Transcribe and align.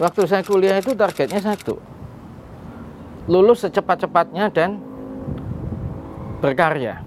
waktu 0.00 0.20
saya 0.28 0.42
kuliah 0.44 0.78
itu 0.78 0.92
targetnya 0.92 1.40
satu. 1.40 1.80
Lulus 3.30 3.62
secepat-cepatnya 3.64 4.50
dan 4.50 4.82
berkarya. 6.42 7.00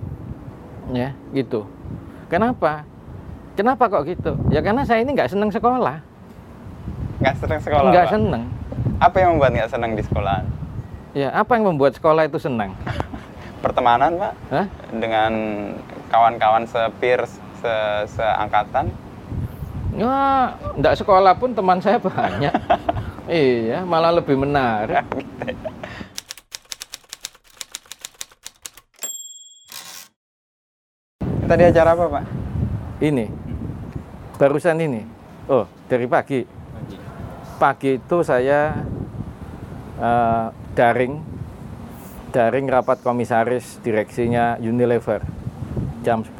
Ya 0.93 1.13
gitu. 1.33 1.65
Kenapa? 2.29 2.85
Kenapa 3.55 3.87
kok 3.87 4.03
gitu? 4.07 4.35
Ya 4.51 4.59
karena 4.59 4.83
saya 4.83 5.01
ini 5.01 5.15
nggak 5.15 5.31
seneng 5.31 5.49
sekolah. 5.51 6.03
Nggak 7.23 7.35
seneng 7.39 7.59
sekolah, 7.63 7.89
nggak 7.91 8.07
seneng. 8.11 8.43
Apa 8.99 9.15
yang 9.23 9.29
membuat 9.35 9.51
nggak 9.55 9.71
seneng 9.71 9.91
di 9.95 10.03
sekolah? 10.03 10.39
ya 11.15 11.31
apa 11.31 11.55
yang 11.55 11.71
membuat 11.71 11.95
sekolah 11.95 12.27
itu 12.27 12.35
senang 12.35 12.75
Pertemanan, 13.63 14.13
Pak? 14.19 14.33
Hah? 14.53 14.67
Dengan 14.93 15.33
kawan-kawan 16.13 16.69
sepir, 16.69 17.25
se 17.57 17.73
seangkatan? 18.13 18.93
Ya 19.95 20.53
nggak 20.75 20.95
sekolah 20.99 21.33
pun 21.39 21.55
teman 21.55 21.79
saya 21.79 21.99
banyak. 21.99 22.53
Iya 23.25 23.81
malah 23.81 24.13
lebih 24.13 24.37
menarik. 24.37 25.01
Tadi 31.49 31.63
acara 31.65 31.97
apa, 31.97 32.05
Pak? 32.05 32.25
ini. 33.03 33.27
Barusan 34.35 34.79
ini. 34.79 35.01
Oh 35.47 35.67
dari 35.87 36.07
pagi. 36.07 36.43
Pagi. 37.59 37.99
Itu 37.99 38.23
saya 38.23 38.75
eh, 39.99 40.45
daring. 40.75 41.13
Daring 42.35 42.67
rapat 42.67 42.99
komisaris 42.99 43.79
direksinya 43.79 44.59
Unilever. 44.59 45.23
Jam 46.03 46.27
10 46.27 46.35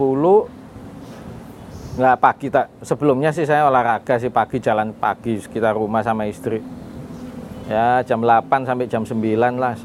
nggak 1.96 2.18
pagi 2.20 2.48
tak. 2.52 2.68
Sebelumnya 2.84 3.32
sih 3.32 3.48
saya 3.48 3.68
olahraga 3.68 4.20
sih 4.20 4.28
pagi 4.28 4.60
jalan 4.60 4.92
pagi 4.92 5.40
sekitar 5.40 5.76
rumah 5.76 6.04
sama 6.04 6.28
istri. 6.28 6.60
Ya 7.72 8.04
jam 8.06 8.22
8 8.22 8.68
sampai 8.68 8.86
jam 8.92 9.08
9 9.08 9.16
lah. 9.58 9.76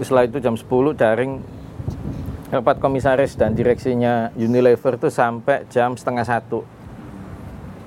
Setelah 0.00 0.24
itu 0.26 0.38
jam 0.40 0.54
10 0.54 0.94
daring 0.94 1.42
rapat 2.54 2.78
komisaris 2.78 3.34
dan 3.34 3.52
direksinya 3.58 4.30
Unilever 4.38 4.94
itu 4.94 5.10
sampai 5.10 5.66
jam 5.68 5.98
setengah 5.98 6.22
satu. 6.22 6.62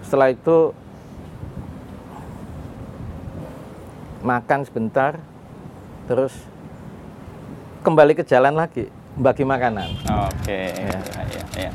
Setelah 0.04 0.32
itu 0.32 0.76
makan 4.24 4.60
sebentar 4.68 5.16
terus 6.08 6.36
kembali 7.84 8.12
ke 8.12 8.24
jalan 8.28 8.60
lagi 8.60 8.92
bagi 9.16 9.48
makanan. 9.48 9.88
Oke, 10.30 10.52
Ya. 10.78 11.00
ya, 11.00 11.24
ya, 11.32 11.44
ya. 11.68 11.72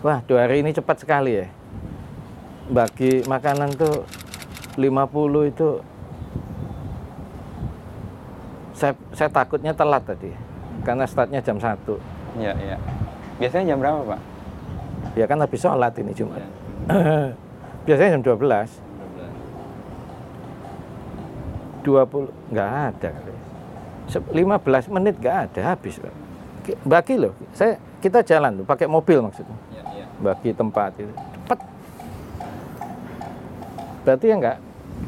Wah 0.00 0.20
dua 0.24 0.48
hari 0.48 0.60
ini 0.60 0.70
cepat 0.70 0.96
sekali 1.00 1.32
ya 1.36 1.46
bagi 2.70 3.26
makanan 3.26 3.74
tuh 3.74 4.06
50 4.78 5.50
itu 5.50 5.68
saya, 8.72 8.94
saya 9.12 9.28
takutnya 9.28 9.74
telat 9.74 10.06
tadi 10.06 10.30
karena 10.82 11.04
startnya 11.04 11.40
jam 11.40 11.58
1 11.58 11.76
Ya, 12.38 12.54
ya. 12.54 12.78
Biasanya 13.42 13.74
jam 13.74 13.82
berapa, 13.82 14.06
Pak? 14.06 14.20
ya 15.18 15.26
kan 15.26 15.42
habis 15.42 15.58
sholat 15.58 15.90
ini 15.98 16.14
Jumat 16.14 16.38
Ya. 16.38 16.48
biasanya 17.86 18.10
jam 18.16 18.22
12 18.22 18.70
20 21.80 22.52
nggak 22.52 22.70
ada 22.92 23.08
kali. 23.10 23.34
Se- 24.06 24.30
15 24.30 24.94
menit 24.94 25.14
nggak 25.16 25.36
ada 25.48 25.60
habis 25.74 25.96
Pak. 25.96 26.14
Bagi 26.86 27.14
loh 27.18 27.32
saya 27.50 27.74
kita 27.98 28.22
jalan 28.22 28.62
tuh 28.62 28.66
pakai 28.68 28.86
mobil 28.86 29.18
maksudnya 29.20 29.50
Ya, 29.50 29.56
ya. 29.56 29.69
Bagi 30.20 30.52
tempat 30.52 30.92
itu 30.96 31.12
cepet 31.12 31.58
berarti 34.00 34.24
ya 34.24 34.34
nggak 34.36 34.56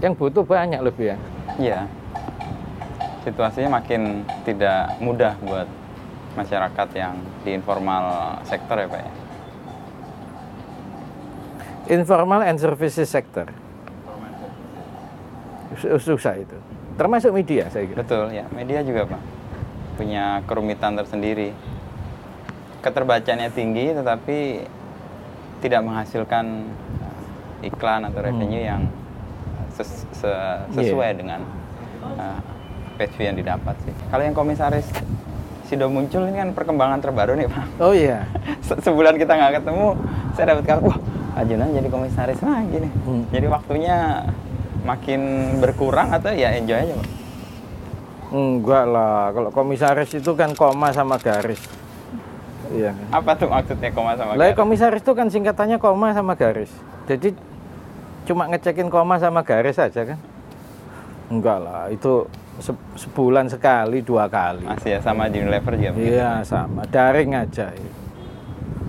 yang 0.01 0.13
butuh 0.17 0.43
banyak 0.43 0.81
lebih 0.81 1.15
ya 1.15 1.19
Iya. 1.61 1.85
Situasinya 3.23 3.77
makin 3.77 4.25
tidak 4.43 4.97
mudah 4.99 5.37
buat 5.45 5.69
masyarakat 6.33 6.89
yang 6.97 7.21
di 7.45 7.53
informal 7.53 8.05
sektor 8.49 8.81
ya, 8.81 8.89
Pak 8.89 9.01
ya. 9.05 9.13
informal 11.93 12.41
and 12.41 12.57
services 12.57 13.05
sector 13.05 13.45
Sus- 15.77 16.09
susah 16.09 16.41
itu 16.41 16.57
termasuk 16.97 17.37
media 17.37 17.69
saya 17.69 17.85
kira 17.85 18.01
Betul, 18.01 18.33
ya. 18.33 18.45
Media 18.49 18.81
juga, 18.81 19.09
Pak. 19.09 19.23
Punya 19.97 20.41
kerumitan 20.45 20.97
tersendiri. 20.97 21.53
Keterbacaannya 22.81 23.49
tinggi 23.53 23.93
tetapi 23.93 24.39
tidak 25.63 25.81
menghasilkan 25.81 26.67
uh, 26.99 27.17
iklan 27.63 28.03
atau 28.03 28.21
revenue 28.21 28.61
yang 28.61 28.83
ses- 29.71 30.05
se- 30.11 30.61
sesuai 30.75 31.15
dengan 31.15 31.47
uh, 32.03 32.39
page 32.99 33.15
view 33.15 33.31
yang 33.31 33.39
didapat 33.39 33.79
sih. 33.81 33.95
Kalau 34.11 34.23
yang 34.23 34.35
komisaris 34.35 34.91
Sido 35.63 35.89
muncul 35.89 36.29
ini 36.29 36.37
kan 36.37 36.53
perkembangan 36.53 37.01
terbaru 37.01 37.33
nih, 37.33 37.49
Pak. 37.49 37.65
oh 37.81 37.97
iya 37.97 38.29
Se- 38.67 38.83
sebulan 38.83 39.17
kita 39.17 39.33
nggak 39.33 39.63
ketemu, 39.63 39.97
saya 40.35 40.53
dapat 40.53 40.65
kabar, 40.67 40.83
wah, 40.85 40.99
Ajunan 41.33 41.73
jadi 41.73 41.89
komisaris 41.89 42.45
lagi 42.45 42.77
nih. 42.77 42.93
Hmm. 43.09 43.25
Jadi 43.33 43.47
waktunya 43.49 43.97
makin 44.85 45.21
berkurang 45.63 46.13
atau 46.13 46.29
ya 46.29 46.53
enjoy 46.53 46.77
aja, 46.77 46.93
Pak? 46.93 47.09
enggak 48.33 48.85
lah 48.85 49.29
kalau 49.31 49.49
komisaris 49.49 50.13
itu 50.13 50.33
kan 50.33 50.53
koma 50.53 50.89
sama 50.89 51.17
garis 51.17 51.61
iya 52.73 52.93
Apa 53.09 53.37
tuh 53.37 53.47
maksudnya 53.47 53.91
koma 53.91 54.13
sama 54.15 54.35
Lah 54.35 54.51
garis? 54.51 54.57
komisaris 54.57 55.01
itu 55.01 55.13
kan 55.13 55.27
singkatannya 55.29 55.77
koma 55.77 56.11
sama 56.11 56.33
garis. 56.33 56.73
Jadi 57.05 57.37
cuma 58.23 58.47
ngecekin 58.47 58.87
koma 58.87 59.17
sama 59.17 59.43
garis 59.43 59.77
saja 59.77 60.03
kan? 60.05 60.19
Enggak 61.29 61.59
lah, 61.59 61.89
itu 61.89 62.29
se- 62.59 62.77
sebulan 62.95 63.49
sekali, 63.49 64.01
dua 64.01 64.29
kali. 64.29 64.63
Masih 64.63 64.95
ya 64.95 65.01
sama 65.01 65.27
di 65.27 65.41
Unilever 65.41 65.75
juga. 65.75 65.97
Iya 65.97 66.33
sama, 66.45 66.85
daring 66.87 67.33
aja. 67.33 67.73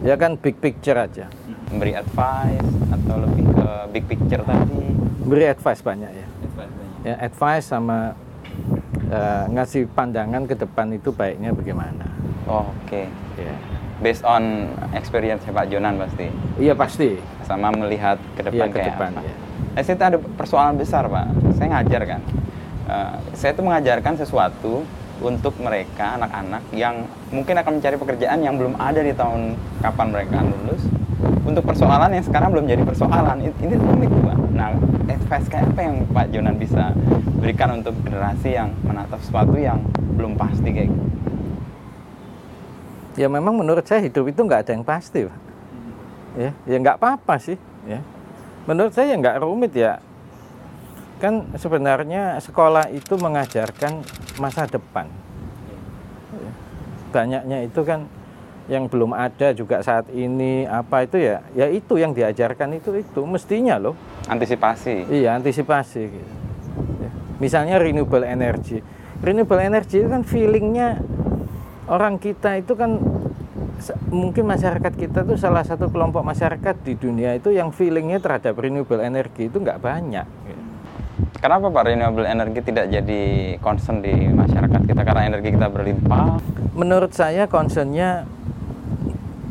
Ya 0.03 0.15
kan 0.15 0.35
big 0.35 0.59
picture 0.59 0.99
aja. 0.99 1.31
Memberi 1.71 1.95
advice 1.95 2.67
atau 2.91 3.15
lebih 3.19 3.45
ke 3.49 3.67
big 3.89 4.03
picture 4.05 4.43
tadi. 4.43 4.83
Beri 5.23 5.47
advice 5.47 5.79
banyak 5.79 6.11
ya. 6.11 6.27
Ya 7.03 7.15
advice 7.17 7.65
sama 7.65 8.11
eh, 9.07 9.43
ngasih 9.49 9.87
pandangan 9.89 10.43
ke 10.43 10.53
depan 10.53 10.91
itu 10.91 11.09
baiknya 11.09 11.51
bagaimana. 11.51 12.05
Oh, 12.43 12.67
Oke. 12.83 13.07
Ya. 13.39 13.55
Based 14.03 14.27
on 14.27 14.67
experience 14.91 15.47
Pak 15.47 15.71
Jonan 15.71 15.95
pasti. 15.95 16.27
Iya 16.59 16.75
pasti. 16.75 17.15
Sama 17.47 17.71
melihat 17.71 18.19
ke 18.35 18.43
depan 18.43 18.67
Iya, 18.67 18.73
ke 18.75 18.77
kayak 18.77 18.87
depan, 18.99 19.11
apa. 19.15 19.23
ya. 19.23 19.35
Nah, 19.73 19.81
situ 19.81 20.03
ada 20.03 20.17
persoalan 20.19 20.75
besar, 20.75 21.07
Pak. 21.07 21.25
Saya 21.55 21.67
ngajar 21.79 22.01
kan. 22.05 22.21
Eh, 22.83 23.15
saya 23.33 23.51
tuh 23.55 23.63
mengajarkan 23.63 24.19
sesuatu 24.19 24.83
untuk 25.23 25.55
mereka 25.63 26.19
anak-anak 26.19 26.61
yang 26.75 27.07
mungkin 27.31 27.55
akan 27.55 27.79
mencari 27.79 27.95
pekerjaan 27.95 28.43
yang 28.43 28.59
belum 28.59 28.75
ada 28.75 28.99
di 28.99 29.15
tahun 29.15 29.55
kapan 29.79 30.07
mereka 30.11 30.43
lulus 30.43 30.83
untuk 31.47 31.63
persoalan 31.63 32.11
yang 32.11 32.25
sekarang 32.27 32.51
belum 32.51 32.67
jadi 32.67 32.83
persoalan 32.83 33.39
ini, 33.39 33.53
ini 33.63 33.75
rumit 33.79 34.11
Pak. 34.11 34.37
Nah 34.51 34.75
advice 35.07 35.47
kayak 35.47 35.71
apa 35.71 35.79
yang 35.79 35.95
Pak 36.11 36.25
Jonan 36.35 36.55
bisa 36.59 36.91
berikan 37.39 37.79
untuk 37.79 37.95
generasi 38.03 38.51
yang 38.51 38.75
menatap 38.83 39.23
sesuatu 39.23 39.55
yang 39.55 39.79
belum 40.19 40.35
pasti 40.35 40.69
kayak 40.75 40.91
gitu? 40.91 41.07
Ya 43.13 43.29
memang 43.29 43.53
menurut 43.53 43.85
saya 43.85 44.01
hidup 44.01 44.25
itu 44.25 44.41
nggak 44.41 44.65
ada 44.65 44.71
yang 44.73 44.85
pasti, 44.85 45.29
Pak. 45.29 45.37
Ya, 46.33 46.49
ya 46.65 46.77
nggak 46.81 46.97
apa-apa 46.97 47.37
sih. 47.37 47.57
Ya, 47.85 48.01
menurut 48.65 48.89
saya 48.95 49.13
nggak 49.13 49.37
rumit 49.45 49.73
ya. 49.77 50.01
Kan 51.21 51.53
sebenarnya 51.55 52.41
sekolah 52.41 52.89
itu 52.89 53.13
mengajarkan 53.15 54.01
masa 54.41 54.65
depan. 54.65 55.05
Ya. 56.33 56.51
Banyaknya 57.13 57.57
itu 57.69 57.85
kan 57.85 58.09
yang 58.65 58.87
belum 58.87 59.13
ada 59.13 59.51
juga 59.53 59.83
saat 59.83 60.07
ini 60.09 60.63
apa 60.63 61.03
itu 61.03 61.19
ya, 61.19 61.43
ya 61.51 61.67
itu 61.67 61.99
yang 61.99 62.15
diajarkan 62.15 62.79
itu 62.81 62.97
itu 62.97 63.21
mestinya 63.27 63.77
loh. 63.77 63.93
Antisipasi. 64.25 65.05
Iya, 65.11 65.37
antisipasi 65.37 66.01
gitu. 66.09 66.33
Ya. 67.03 67.11
Misalnya 67.37 67.77
renewable 67.77 68.25
energy. 68.25 68.81
Renewable 69.21 69.61
energy 69.61 70.01
itu 70.01 70.09
kan 70.09 70.23
feelingnya 70.25 70.97
orang 71.87 72.15
kita 72.15 72.59
itu 72.59 72.73
kan 72.79 72.99
mungkin 74.07 74.47
masyarakat 74.47 74.93
kita 74.95 75.25
tuh 75.27 75.35
salah 75.35 75.65
satu 75.65 75.89
kelompok 75.89 76.23
masyarakat 76.23 76.75
di 76.85 76.93
dunia 76.95 77.35
itu 77.35 77.51
yang 77.51 77.73
feelingnya 77.73 78.21
terhadap 78.21 78.55
renewable 78.55 79.01
energy 79.01 79.51
itu 79.51 79.57
nggak 79.59 79.81
banyak. 79.81 80.27
Kenapa 81.43 81.67
Pak 81.67 81.83
renewable 81.91 82.23
energy 82.23 82.63
tidak 82.63 82.87
jadi 82.87 83.21
concern 83.59 83.99
di 83.99 84.31
masyarakat 84.31 84.81
kita 84.87 85.01
karena 85.03 85.27
energi 85.27 85.49
kita 85.51 85.67
berlimpah? 85.67 86.39
Menurut 86.71 87.11
saya 87.11 87.51
concernnya 87.51 88.23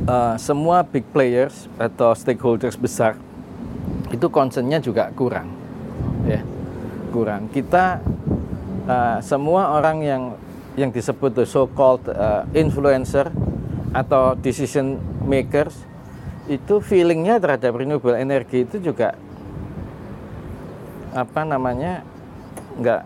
eh, 0.08 0.34
semua 0.40 0.88
big 0.88 1.04
players 1.12 1.68
atau 1.76 2.16
stakeholders 2.16 2.80
besar 2.80 3.20
itu 4.08 4.28
concernnya 4.32 4.80
juga 4.80 5.12
kurang, 5.12 5.52
ya 6.24 6.40
kurang. 7.12 7.52
Kita 7.52 8.00
eh, 8.88 9.18
semua 9.20 9.76
orang 9.76 10.00
yang 10.00 10.22
yang 10.80 10.88
disebut 10.88 11.36
the 11.36 11.44
so-called 11.44 12.08
eh, 12.08 12.42
influencer 12.56 13.28
atau 13.92 14.32
decision 14.40 14.96
makers 15.28 15.76
itu 16.48 16.82
feelingnya 16.82 17.38
terhadap 17.38 17.76
renewable 17.76 18.16
energy 18.16 18.66
itu 18.66 18.82
juga 18.82 19.14
apa 21.12 21.44
namanya 21.44 22.02
nggak 22.80 23.02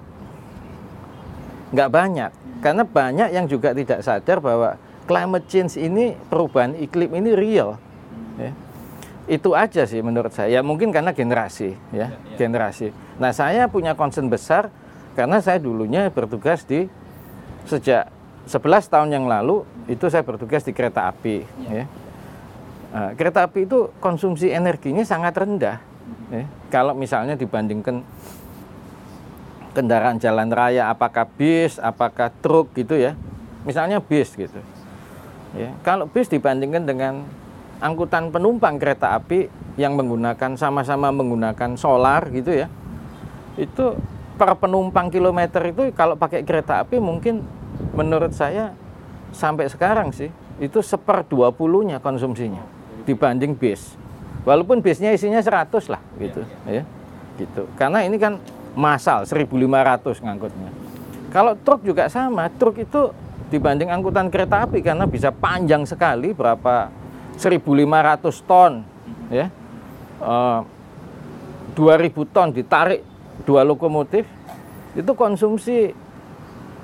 nggak 1.74 1.90
banyak. 1.90 2.30
Karena 2.64 2.82
banyak 2.88 3.28
yang 3.36 3.46
juga 3.46 3.76
tidak 3.76 4.00
sadar 4.00 4.40
bahwa 4.40 4.80
climate 5.04 5.46
change 5.46 5.76
ini 5.76 6.16
perubahan 6.32 6.72
iklim 6.80 7.12
ini 7.14 7.30
real 7.36 7.76
ya. 8.40 8.50
itu 9.28 9.52
aja 9.52 9.84
sih 9.84 10.00
menurut 10.00 10.32
saya. 10.32 10.48
Ya 10.48 10.60
mungkin 10.64 10.94
karena 10.94 11.12
generasi 11.12 11.76
ya, 11.92 12.14
ya, 12.14 12.38
generasi. 12.40 12.94
Nah 13.20 13.34
saya 13.36 13.68
punya 13.68 13.92
concern 13.92 14.32
besar 14.32 14.72
karena 15.18 15.42
saya 15.44 15.60
dulunya 15.60 16.08
bertugas 16.08 16.64
di 16.64 16.88
sejak 17.68 18.08
11 18.46 18.62
tahun 18.86 19.10
yang 19.10 19.26
lalu 19.26 19.66
itu 19.90 20.06
saya 20.06 20.22
bertugas 20.22 20.62
di 20.62 20.70
kereta 20.70 21.10
api 21.10 21.42
ya. 21.66 21.84
Nah, 22.94 23.10
kereta 23.18 23.42
api 23.44 23.66
itu 23.66 23.90
konsumsi 23.98 24.54
energinya 24.54 25.02
sangat 25.02 25.34
rendah 25.34 25.82
ya. 26.30 26.46
kalau 26.70 26.94
misalnya 26.94 27.34
dibandingkan 27.34 28.06
kendaraan 29.74 30.16
jalan 30.22 30.48
raya 30.48 30.88
apakah 30.88 31.26
bis 31.36 31.76
apakah 31.82 32.30
truk 32.40 32.70
gitu 32.78 32.94
ya. 32.94 33.18
Misalnya 33.66 33.98
bis 33.98 34.30
gitu 34.38 34.62
ya. 35.58 35.74
Kalau 35.82 36.06
bis 36.06 36.30
dibandingkan 36.30 36.86
dengan 36.86 37.26
angkutan 37.82 38.30
penumpang 38.30 38.78
kereta 38.78 39.18
api 39.18 39.50
yang 39.76 39.98
menggunakan 39.98 40.54
sama-sama 40.54 41.10
menggunakan 41.10 41.74
solar 41.74 42.30
gitu 42.30 42.54
ya. 42.54 42.70
Itu 43.58 43.98
per 44.38 44.54
penumpang 44.56 45.10
kilometer 45.10 45.60
itu 45.66 45.90
kalau 45.96 46.14
pakai 46.14 46.46
kereta 46.46 46.84
api 46.84 47.02
mungkin 47.02 47.55
menurut 47.96 48.36
saya 48.36 48.76
sampai 49.32 49.66
sekarang 49.72 50.12
sih 50.12 50.28
itu 50.60 50.80
seper 50.84 51.24
20 51.24 51.88
nya 51.88 51.98
konsumsinya 51.98 52.62
dibanding 53.08 53.56
bis 53.56 53.96
walaupun 54.44 54.84
bisnya 54.84 55.12
isinya 55.16 55.40
100 55.40 55.72
lah 55.88 56.00
gitu 56.20 56.44
ya 56.68 56.84
gitu 57.36 57.68
karena 57.76 58.04
ini 58.04 58.16
kan 58.16 58.40
masal 58.76 59.24
1500 59.24 60.20
ngangkutnya. 60.20 60.70
Kalau 61.32 61.56
truk 61.56 61.82
juga 61.82 62.06
sama, 62.12 62.52
truk 62.52 62.76
itu 62.76 63.10
dibanding 63.48 63.88
angkutan 63.88 64.28
kereta 64.28 64.68
api 64.68 64.84
karena 64.84 65.08
bisa 65.08 65.32
panjang 65.32 65.88
sekali 65.88 66.36
berapa 66.36 66.92
1500 67.40 68.20
ton 68.44 68.84
ya. 69.32 69.48
Uh, 70.20 70.62
eh, 71.76 72.08
2000 72.08 72.32
ton 72.32 72.48
ditarik 72.52 73.04
dua 73.44 73.60
lokomotif 73.60 74.24
itu 74.96 75.12
konsumsi 75.12 75.92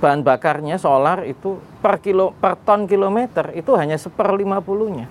bahan 0.02 0.26
bakarnya 0.26 0.82
solar 0.82 1.22
itu 1.22 1.62
per 1.78 2.02
kilo 2.02 2.34
per 2.34 2.58
ton 2.58 2.90
kilometer 2.90 3.54
itu 3.54 3.70
hanya 3.78 3.94
seper 3.94 4.34
50-nya. 4.34 5.06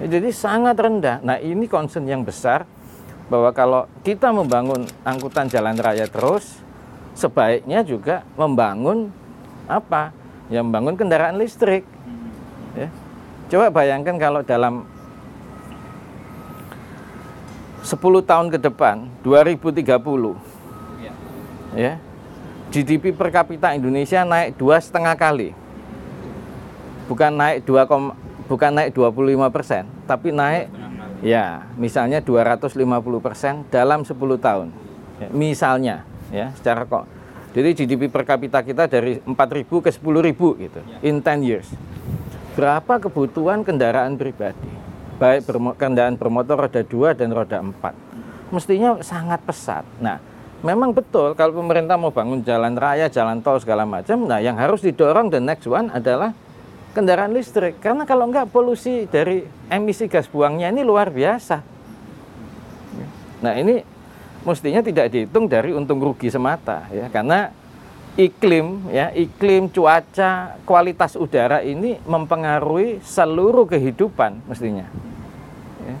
jadi 0.00 0.32
sangat 0.32 0.80
rendah. 0.80 1.20
Nah, 1.20 1.36
ini 1.36 1.68
concern 1.68 2.08
yang 2.08 2.24
besar 2.24 2.64
bahwa 3.28 3.52
kalau 3.52 3.84
kita 4.00 4.32
membangun 4.32 4.88
angkutan 5.04 5.52
jalan 5.52 5.76
raya 5.76 6.08
terus, 6.08 6.56
sebaiknya 7.12 7.84
juga 7.84 8.24
membangun 8.40 9.12
apa? 9.68 10.10
Ya 10.48 10.64
membangun 10.64 10.96
kendaraan 10.96 11.36
listrik. 11.36 11.84
Ya. 12.72 12.88
Coba 13.52 13.68
bayangkan 13.70 14.16
kalau 14.16 14.40
dalam 14.40 14.88
10 17.84 18.00
tahun 18.24 18.48
ke 18.48 18.58
depan, 18.64 19.04
2030, 19.20 19.84
ya, 21.04 21.12
ya 21.76 21.94
GDP 22.74 23.14
per 23.14 23.30
kapita 23.30 23.70
Indonesia 23.70 24.26
naik 24.26 24.58
dua 24.58 24.82
setengah 24.82 25.14
kali, 25.14 25.54
bukan 27.06 27.30
naik 27.30 27.62
2, 27.62 28.50
bukan 28.50 28.70
naik 28.74 28.90
25 28.90 29.54
persen, 29.54 29.86
tapi 30.10 30.34
naik 30.34 30.66
Ya, 31.24 31.64
misalnya 31.80 32.20
250% 32.20 32.76
dalam 33.72 34.04
10 34.04 34.36
tahun. 34.36 34.68
Ya, 35.16 35.28
misalnya, 35.32 35.96
ya, 36.28 36.52
secara 36.52 36.84
kok. 36.84 37.08
Jadi 37.56 37.72
GDP 37.72 38.12
per 38.12 38.28
kapita 38.28 38.60
kita 38.60 38.84
dari 38.84 39.24
4.000 39.24 39.80
ke 39.80 39.88
10.000 39.88 40.60
gitu 40.60 40.80
ya. 40.84 40.98
in 41.00 41.24
10 41.24 41.40
years. 41.40 41.64
Berapa 42.52 43.00
kebutuhan 43.00 43.64
kendaraan 43.64 44.20
pribadi? 44.20 44.68
Baik 45.16 45.48
kendaraan 45.80 46.20
bermotor 46.20 46.60
roda 46.68 46.84
2 46.84 47.16
dan 47.16 47.32
roda 47.32 47.56
4. 47.56 48.52
Mestinya 48.52 49.00
sangat 49.00 49.40
pesat. 49.48 49.86
Nah, 50.04 50.20
memang 50.64 50.96
betul 50.96 51.36
kalau 51.36 51.60
pemerintah 51.60 52.00
mau 52.00 52.08
bangun 52.08 52.40
jalan 52.40 52.72
raya, 52.74 53.12
jalan 53.12 53.44
tol 53.44 53.60
segala 53.60 53.84
macam, 53.84 54.24
nah 54.24 54.40
yang 54.40 54.56
harus 54.56 54.80
didorong 54.80 55.28
the 55.28 55.38
next 55.38 55.68
one 55.68 55.92
adalah 55.92 56.32
kendaraan 56.96 57.36
listrik 57.36 57.84
karena 57.84 58.08
kalau 58.08 58.24
enggak 58.24 58.48
polusi 58.48 59.04
dari 59.04 59.44
emisi 59.68 60.08
gas 60.08 60.24
buangnya 60.24 60.72
ini 60.72 60.80
luar 60.80 61.12
biasa. 61.12 61.60
Nah 63.44 63.52
ini 63.60 63.84
mestinya 64.48 64.80
tidak 64.80 65.12
dihitung 65.12 65.44
dari 65.44 65.76
untung 65.76 66.00
rugi 66.00 66.32
semata 66.32 66.88
ya 66.88 67.12
karena 67.12 67.52
iklim 68.16 68.88
ya 68.88 69.12
iklim 69.12 69.68
cuaca 69.68 70.56
kualitas 70.64 71.18
udara 71.18 71.60
ini 71.60 72.00
mempengaruhi 72.08 73.04
seluruh 73.04 73.68
kehidupan 73.68 74.48
mestinya. 74.48 74.88
Ya. 75.84 75.96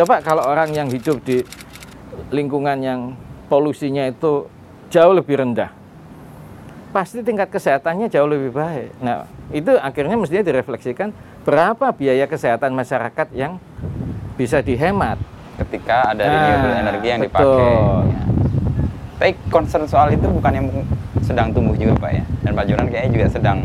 Coba 0.00 0.24
kalau 0.24 0.46
orang 0.48 0.72
yang 0.72 0.88
hidup 0.88 1.20
di 1.26 1.44
lingkungan 2.30 2.78
yang 2.80 3.00
polusinya 3.48 4.06
itu 4.06 4.46
jauh 4.92 5.12
lebih 5.12 5.40
rendah 5.40 5.78
pasti 6.88 7.20
tingkat 7.20 7.52
kesehatannya 7.52 8.08
jauh 8.08 8.28
lebih 8.28 8.50
baik. 8.52 8.90
Nah, 9.04 9.28
itu 9.52 9.76
akhirnya 9.76 10.16
mestinya 10.16 10.44
direfleksikan 10.44 11.12
berapa 11.44 11.92
biaya 11.92 12.24
kesehatan 12.24 12.72
masyarakat 12.72 13.28
yang 13.36 13.60
bisa 14.36 14.64
dihemat 14.64 15.20
ketika 15.58 16.14
ada 16.14 16.22
nah, 16.24 16.32
renewable 16.32 16.74
energi 16.76 17.06
yang 17.08 17.20
betul. 17.24 17.32
dipakai. 17.32 17.72
Ya. 18.08 18.22
Tapi 19.18 19.32
concern 19.50 19.84
soal 19.90 20.14
itu 20.14 20.26
bukan 20.30 20.52
yang 20.54 20.66
sedang 21.26 21.50
tumbuh 21.50 21.74
juga 21.74 21.98
Pak 21.98 22.10
ya. 22.14 22.24
Dan 22.46 22.52
Pak 22.54 22.64
Jonan 22.70 22.86
kayaknya 22.88 23.10
juga 23.18 23.26
sedang 23.34 23.58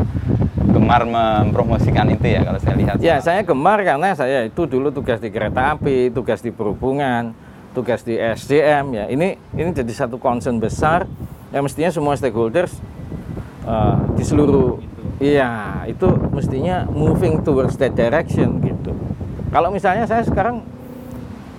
gemar 0.73 1.05
mempromosikan 1.05 2.09
itu 2.09 2.25
ya 2.33 2.41
kalau 2.41 2.59
saya 2.59 2.75
lihat. 2.75 2.95
Ya, 2.97 3.21
saya 3.21 3.45
gemar 3.45 3.85
karena 3.85 4.17
saya 4.17 4.49
itu 4.49 4.65
dulu 4.65 4.89
tugas 4.89 5.21
di 5.21 5.29
kereta 5.29 5.77
api, 5.77 6.09
tugas 6.09 6.41
di 6.41 6.49
perhubungan, 6.49 7.37
tugas 7.73 8.05
di 8.05 8.15
SDM 8.15 8.85
ya. 8.93 9.05
Ini 9.09 9.27
ini 9.57 9.69
jadi 9.73 9.89
satu 9.91 10.21
concern 10.21 10.61
besar 10.61 11.09
yang 11.49 11.65
mestinya 11.65 11.89
semua 11.89 12.13
stakeholders 12.13 12.73
uh, 13.65 13.97
di 14.13 14.23
seluruh 14.23 14.79
iya 15.17 15.83
itu 15.89 16.07
mestinya 16.31 16.85
moving 16.87 17.41
towards 17.41 17.75
that 17.81 17.97
direction 17.97 18.61
gitu. 18.61 18.93
Kalau 19.49 19.69
misalnya 19.69 20.05
saya 20.05 20.21
sekarang 20.25 20.61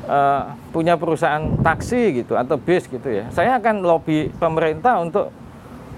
uh, 0.06 0.54
punya 0.70 0.94
perusahaan 0.98 1.58
taksi 1.62 2.24
gitu 2.24 2.34
atau 2.34 2.58
bis 2.58 2.90
gitu 2.90 3.06
ya 3.06 3.30
saya 3.30 3.62
akan 3.62 3.86
lobby 3.86 4.26
pemerintah 4.42 4.98
untuk 4.98 5.30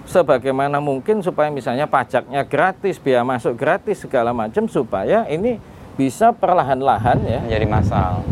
sebagaimana 0.04 0.78
mungkin 0.78 1.24
supaya 1.24 1.48
misalnya 1.48 1.88
pajaknya 1.88 2.44
gratis 2.46 3.00
biaya 3.00 3.24
masuk 3.26 3.58
gratis 3.58 4.04
segala 4.04 4.30
macam 4.30 4.68
supaya 4.70 5.26
ini 5.26 5.58
bisa 5.96 6.30
perlahan-lahan 6.30 7.18
ya. 7.24 7.40
Menjadi 7.42 7.66
masal 7.66 8.22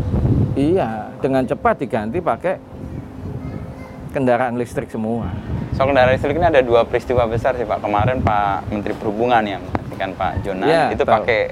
iya 0.55 1.11
dengan 1.21 1.43
cepat 1.45 1.83
diganti 1.83 2.19
pakai 2.23 2.57
kendaraan 4.15 4.55
listrik 4.55 4.87
semua 4.89 5.31
soal 5.75 5.91
kendaraan 5.91 6.15
listrik 6.15 6.39
ini 6.39 6.47
ada 6.47 6.63
dua 6.63 6.87
peristiwa 6.87 7.27
besar 7.27 7.59
sih 7.59 7.67
Pak. 7.67 7.83
Kemarin 7.83 8.23
Pak 8.23 8.71
Menteri 8.71 8.95
Perhubungan 8.95 9.43
yang 9.43 9.59
menggantikan 9.95 10.11
Pak 10.15 10.31
Jonan 10.43 10.67
yeah, 10.67 10.87
itu 10.91 11.03
tahu. 11.03 11.15
pakai 11.19 11.51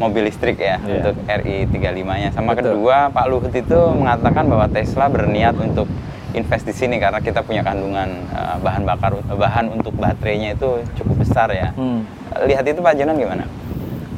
mobil 0.00 0.22
listrik 0.28 0.56
ya 0.60 0.80
yeah. 0.84 1.04
untuk 1.04 1.14
RI 1.24 1.68
35-nya. 1.68 2.28
Sama 2.32 2.52
Betul. 2.56 2.76
kedua 2.76 3.12
Pak 3.12 3.24
Luhut 3.28 3.52
itu 3.52 3.78
mengatakan 3.96 4.44
bahwa 4.48 4.66
Tesla 4.72 5.06
berniat 5.08 5.56
untuk 5.56 5.88
invest 6.32 6.64
di 6.64 6.72
sini 6.72 6.96
karena 6.96 7.20
kita 7.20 7.44
punya 7.44 7.60
kandungan 7.60 8.08
uh, 8.32 8.56
bahan 8.64 8.88
bakar 8.88 9.12
bahan 9.36 9.68
untuk 9.68 9.92
baterainya 10.00 10.56
itu 10.56 10.80
cukup 10.96 11.24
besar 11.24 11.52
ya. 11.52 11.76
Hmm. 11.76 12.08
Lihat 12.48 12.64
itu 12.64 12.80
Pak 12.80 12.96
Jonan 12.96 13.16
gimana? 13.20 13.44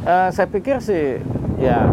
Uh, 0.07 0.31
saya 0.31 0.47
pikir 0.47 0.79
sih 0.79 1.19
ya 1.59 1.91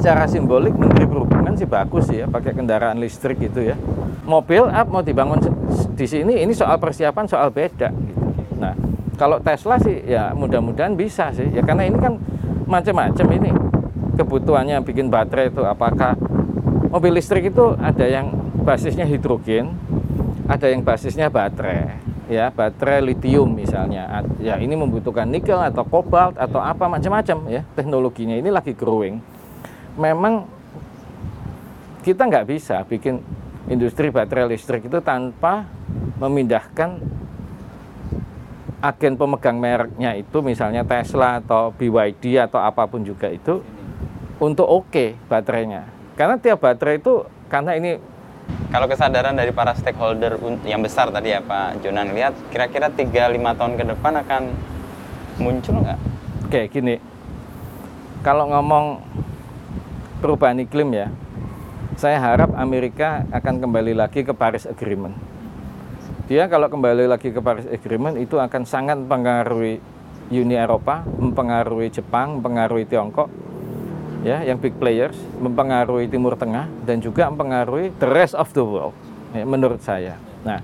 secara 0.00 0.24
simbolik 0.24 0.72
Menteri 0.72 1.04
Perhubungan 1.04 1.52
sih 1.60 1.68
bagus 1.68 2.08
ya 2.08 2.24
pakai 2.24 2.56
kendaraan 2.56 2.96
listrik 2.96 3.36
gitu 3.36 3.60
ya. 3.60 3.76
Mobil 4.24 4.64
up 4.64 4.88
mau 4.88 5.04
dibangun 5.04 5.44
di 5.92 6.06
sini 6.08 6.40
ini 6.40 6.56
soal 6.56 6.80
persiapan 6.80 7.28
soal 7.28 7.52
beda 7.52 7.92
gitu. 7.92 8.20
Nah, 8.56 8.72
kalau 9.20 9.36
Tesla 9.44 9.76
sih 9.76 10.00
ya 10.08 10.32
mudah-mudahan 10.32 10.96
bisa 10.96 11.28
sih. 11.36 11.52
Ya 11.52 11.60
karena 11.60 11.84
ini 11.84 12.00
kan 12.00 12.16
macam-macam 12.64 13.26
ini 13.36 13.50
kebutuhannya 14.16 14.80
bikin 14.88 15.12
baterai 15.12 15.52
itu 15.52 15.60
apakah 15.68 16.16
mobil 16.88 17.20
listrik 17.20 17.52
itu 17.52 17.76
ada 17.76 18.08
yang 18.08 18.32
basisnya 18.64 19.04
hidrogen, 19.04 19.76
ada 20.48 20.64
yang 20.72 20.80
basisnya 20.80 21.28
baterai 21.28 22.00
ya 22.30 22.46
baterai 22.54 23.02
litium 23.02 23.50
misalnya 23.50 24.22
ya 24.38 24.54
ini 24.54 24.78
membutuhkan 24.78 25.26
nikel 25.26 25.58
atau 25.58 25.82
kobalt 25.82 26.38
atau 26.38 26.62
apa 26.62 26.86
macam-macam 26.86 27.50
ya 27.50 27.66
teknologinya 27.74 28.38
ini 28.38 28.54
lagi 28.54 28.70
growing 28.70 29.18
memang 30.00 30.48
kita 32.00 32.24
nggak 32.24 32.48
bisa 32.48 32.80
bikin 32.88 33.20
industri 33.68 34.08
baterai 34.08 34.48
listrik 34.48 34.88
itu 34.88 34.98
tanpa 35.04 35.68
memindahkan 36.16 36.96
agen 38.80 39.14
pemegang 39.20 39.60
mereknya 39.60 40.16
itu 40.16 40.40
misalnya 40.40 40.88
Tesla 40.88 41.44
atau 41.44 41.68
BYD 41.76 42.40
atau 42.40 42.56
apa 42.64 42.88
pun 42.88 43.04
juga 43.04 43.28
itu 43.28 43.60
untuk 44.40 44.64
oke 44.64 44.88
okay 44.88 45.08
baterainya 45.28 45.84
karena 46.16 46.40
tiap 46.40 46.64
baterai 46.64 46.96
itu 46.96 47.28
karena 47.52 47.76
ini 47.76 48.00
kalau 48.72 48.86
kesadaran 48.86 49.36
dari 49.36 49.52
para 49.52 49.76
stakeholder 49.76 50.40
yang 50.64 50.80
besar 50.80 51.12
tadi 51.12 51.34
ya 51.34 51.44
Pak 51.44 51.84
Jonan 51.84 52.14
lihat 52.16 52.32
kira-kira 52.48 52.88
3-5 52.88 53.58
tahun 53.58 53.72
ke 53.76 53.84
depan 53.94 54.12
akan 54.22 54.42
muncul 55.42 55.74
nggak? 55.82 55.98
Oke, 56.46 56.60
gini. 56.70 57.02
Kalau 58.22 58.46
ngomong 58.46 59.02
perubahan 60.20 60.60
iklim 60.60 60.92
ya, 60.92 61.08
saya 61.96 62.20
harap 62.20 62.52
Amerika 62.54 63.24
akan 63.32 63.64
kembali 63.64 63.96
lagi 63.96 64.20
ke 64.20 64.36
Paris 64.36 64.68
Agreement. 64.68 65.16
Dia 66.28 66.46
kalau 66.46 66.70
kembali 66.70 67.10
lagi 67.10 67.34
ke 67.34 67.40
Paris 67.42 67.66
Agreement 67.66 68.14
itu 68.20 68.38
akan 68.38 68.62
sangat 68.62 69.00
mempengaruhi 69.00 69.82
Uni 70.30 70.54
Eropa, 70.54 71.02
mempengaruhi 71.02 71.90
Jepang, 71.90 72.38
mempengaruhi 72.38 72.86
Tiongkok, 72.86 73.26
ya, 74.22 74.46
yang 74.46 74.62
big 74.62 74.78
players, 74.78 75.18
mempengaruhi 75.42 76.06
Timur 76.06 76.38
Tengah 76.38 76.70
dan 76.86 77.02
juga 77.02 77.26
mempengaruhi 77.26 77.90
the 77.98 78.06
rest 78.06 78.38
of 78.38 78.46
the 78.54 78.62
world, 78.62 78.94
ya, 79.34 79.42
menurut 79.42 79.82
saya. 79.82 80.14
Nah, 80.46 80.62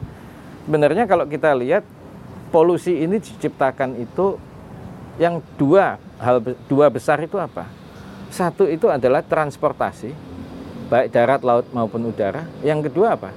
sebenarnya 0.69 1.11
kalau 1.11 1.27
kita 1.27 1.51
lihat 1.59 1.83
polusi 2.55 3.03
ini 3.03 3.19
diciptakan 3.19 3.99
itu 3.99 4.39
yang 5.19 5.43
dua 5.59 5.99
hal 6.23 6.45
dua 6.71 6.87
besar 6.93 7.19
itu 7.25 7.41
apa? 7.41 7.67
Satu 8.28 8.68
itu 8.68 8.90
adalah 8.90 9.23
transportasi, 9.25 10.12
baik 10.92 11.09
darat, 11.14 11.40
laut 11.47 11.66
maupun 11.73 12.04
udara. 12.11 12.45
Yang 12.61 12.90
kedua 12.90 13.16
apa? 13.16 13.30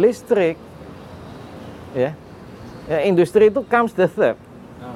Listrik. 0.00 0.58
Ya. 1.94 2.16
Ya, 2.84 2.98
industri 3.08 3.48
itu 3.48 3.64
comes 3.64 3.96
the 3.96 4.08
third. 4.10 4.36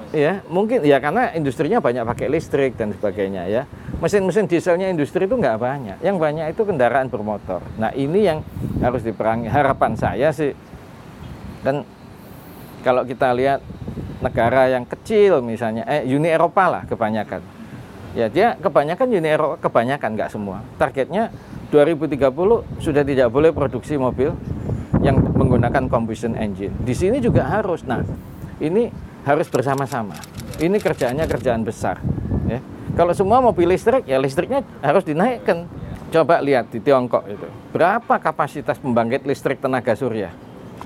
Ya, 0.08 0.40
mungkin 0.48 0.84
ya 0.88 1.04
karena 1.04 1.36
industrinya 1.36 1.84
banyak 1.84 2.04
pakai 2.04 2.32
listrik 2.32 2.76
dan 2.80 2.96
sebagainya 2.96 3.44
ya. 3.48 3.62
Mesin-mesin 4.00 4.48
dieselnya 4.48 4.88
industri 4.88 5.28
itu 5.28 5.36
nggak 5.36 5.56
banyak. 5.60 5.98
Yang 6.00 6.16
banyak 6.16 6.46
itu 6.52 6.62
kendaraan 6.64 7.12
bermotor. 7.12 7.60
Nah, 7.76 7.92
ini 7.92 8.24
yang 8.24 8.40
harus 8.80 9.04
diperangi. 9.04 9.52
Harapan 9.52 9.96
saya 9.96 10.32
sih 10.32 10.52
dan 11.62 11.82
kalau 12.86 13.02
kita 13.02 13.34
lihat 13.34 13.60
negara 14.22 14.70
yang 14.70 14.86
kecil 14.86 15.42
misalnya 15.42 15.86
eh 15.86 16.06
Uni 16.06 16.30
Eropa 16.30 16.70
lah 16.70 16.82
kebanyakan 16.86 17.42
ya 18.18 18.26
dia 18.26 18.58
kebanyakan 18.58 19.06
Uni 19.14 19.30
Eropa 19.30 19.70
kebanyakan 19.70 20.18
nggak 20.18 20.30
semua. 20.34 20.58
Targetnya 20.74 21.30
2030 21.70 22.82
sudah 22.82 23.02
tidak 23.06 23.30
boleh 23.30 23.54
produksi 23.54 23.94
mobil 23.94 24.34
yang 24.98 25.22
menggunakan 25.22 25.86
combustion 25.86 26.34
engine. 26.34 26.74
Di 26.82 26.98
sini 26.98 27.22
juga 27.22 27.46
harus. 27.46 27.86
Nah 27.86 28.02
ini 28.58 28.90
harus 29.22 29.46
bersama-sama. 29.46 30.18
Ini 30.58 30.74
kerjaannya 30.82 31.30
kerjaan 31.30 31.62
besar 31.62 32.02
ya. 32.50 32.58
Kalau 32.98 33.14
semua 33.14 33.38
mobil 33.38 33.70
listrik 33.70 34.02
ya 34.10 34.18
listriknya 34.18 34.66
harus 34.82 35.06
dinaikkan. 35.06 35.70
Coba 36.08 36.40
lihat 36.40 36.72
di 36.72 36.80
Tiongkok 36.82 37.22
itu 37.30 37.46
berapa 37.70 38.16
kapasitas 38.18 38.80
pembangkit 38.82 39.22
listrik 39.28 39.62
tenaga 39.62 39.94
surya 39.94 40.34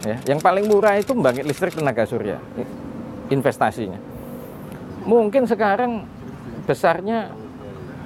ya. 0.05 0.21
Yang 0.29 0.45
paling 0.45 0.69
murah 0.69 1.01
itu 1.01 1.17
pembangkit 1.17 1.49
listrik 1.49 1.73
tenaga 1.73 2.05
surya 2.05 2.37
investasinya. 3.33 3.97
Mungkin 5.09 5.49
sekarang 5.49 6.05
besarnya 6.63 7.31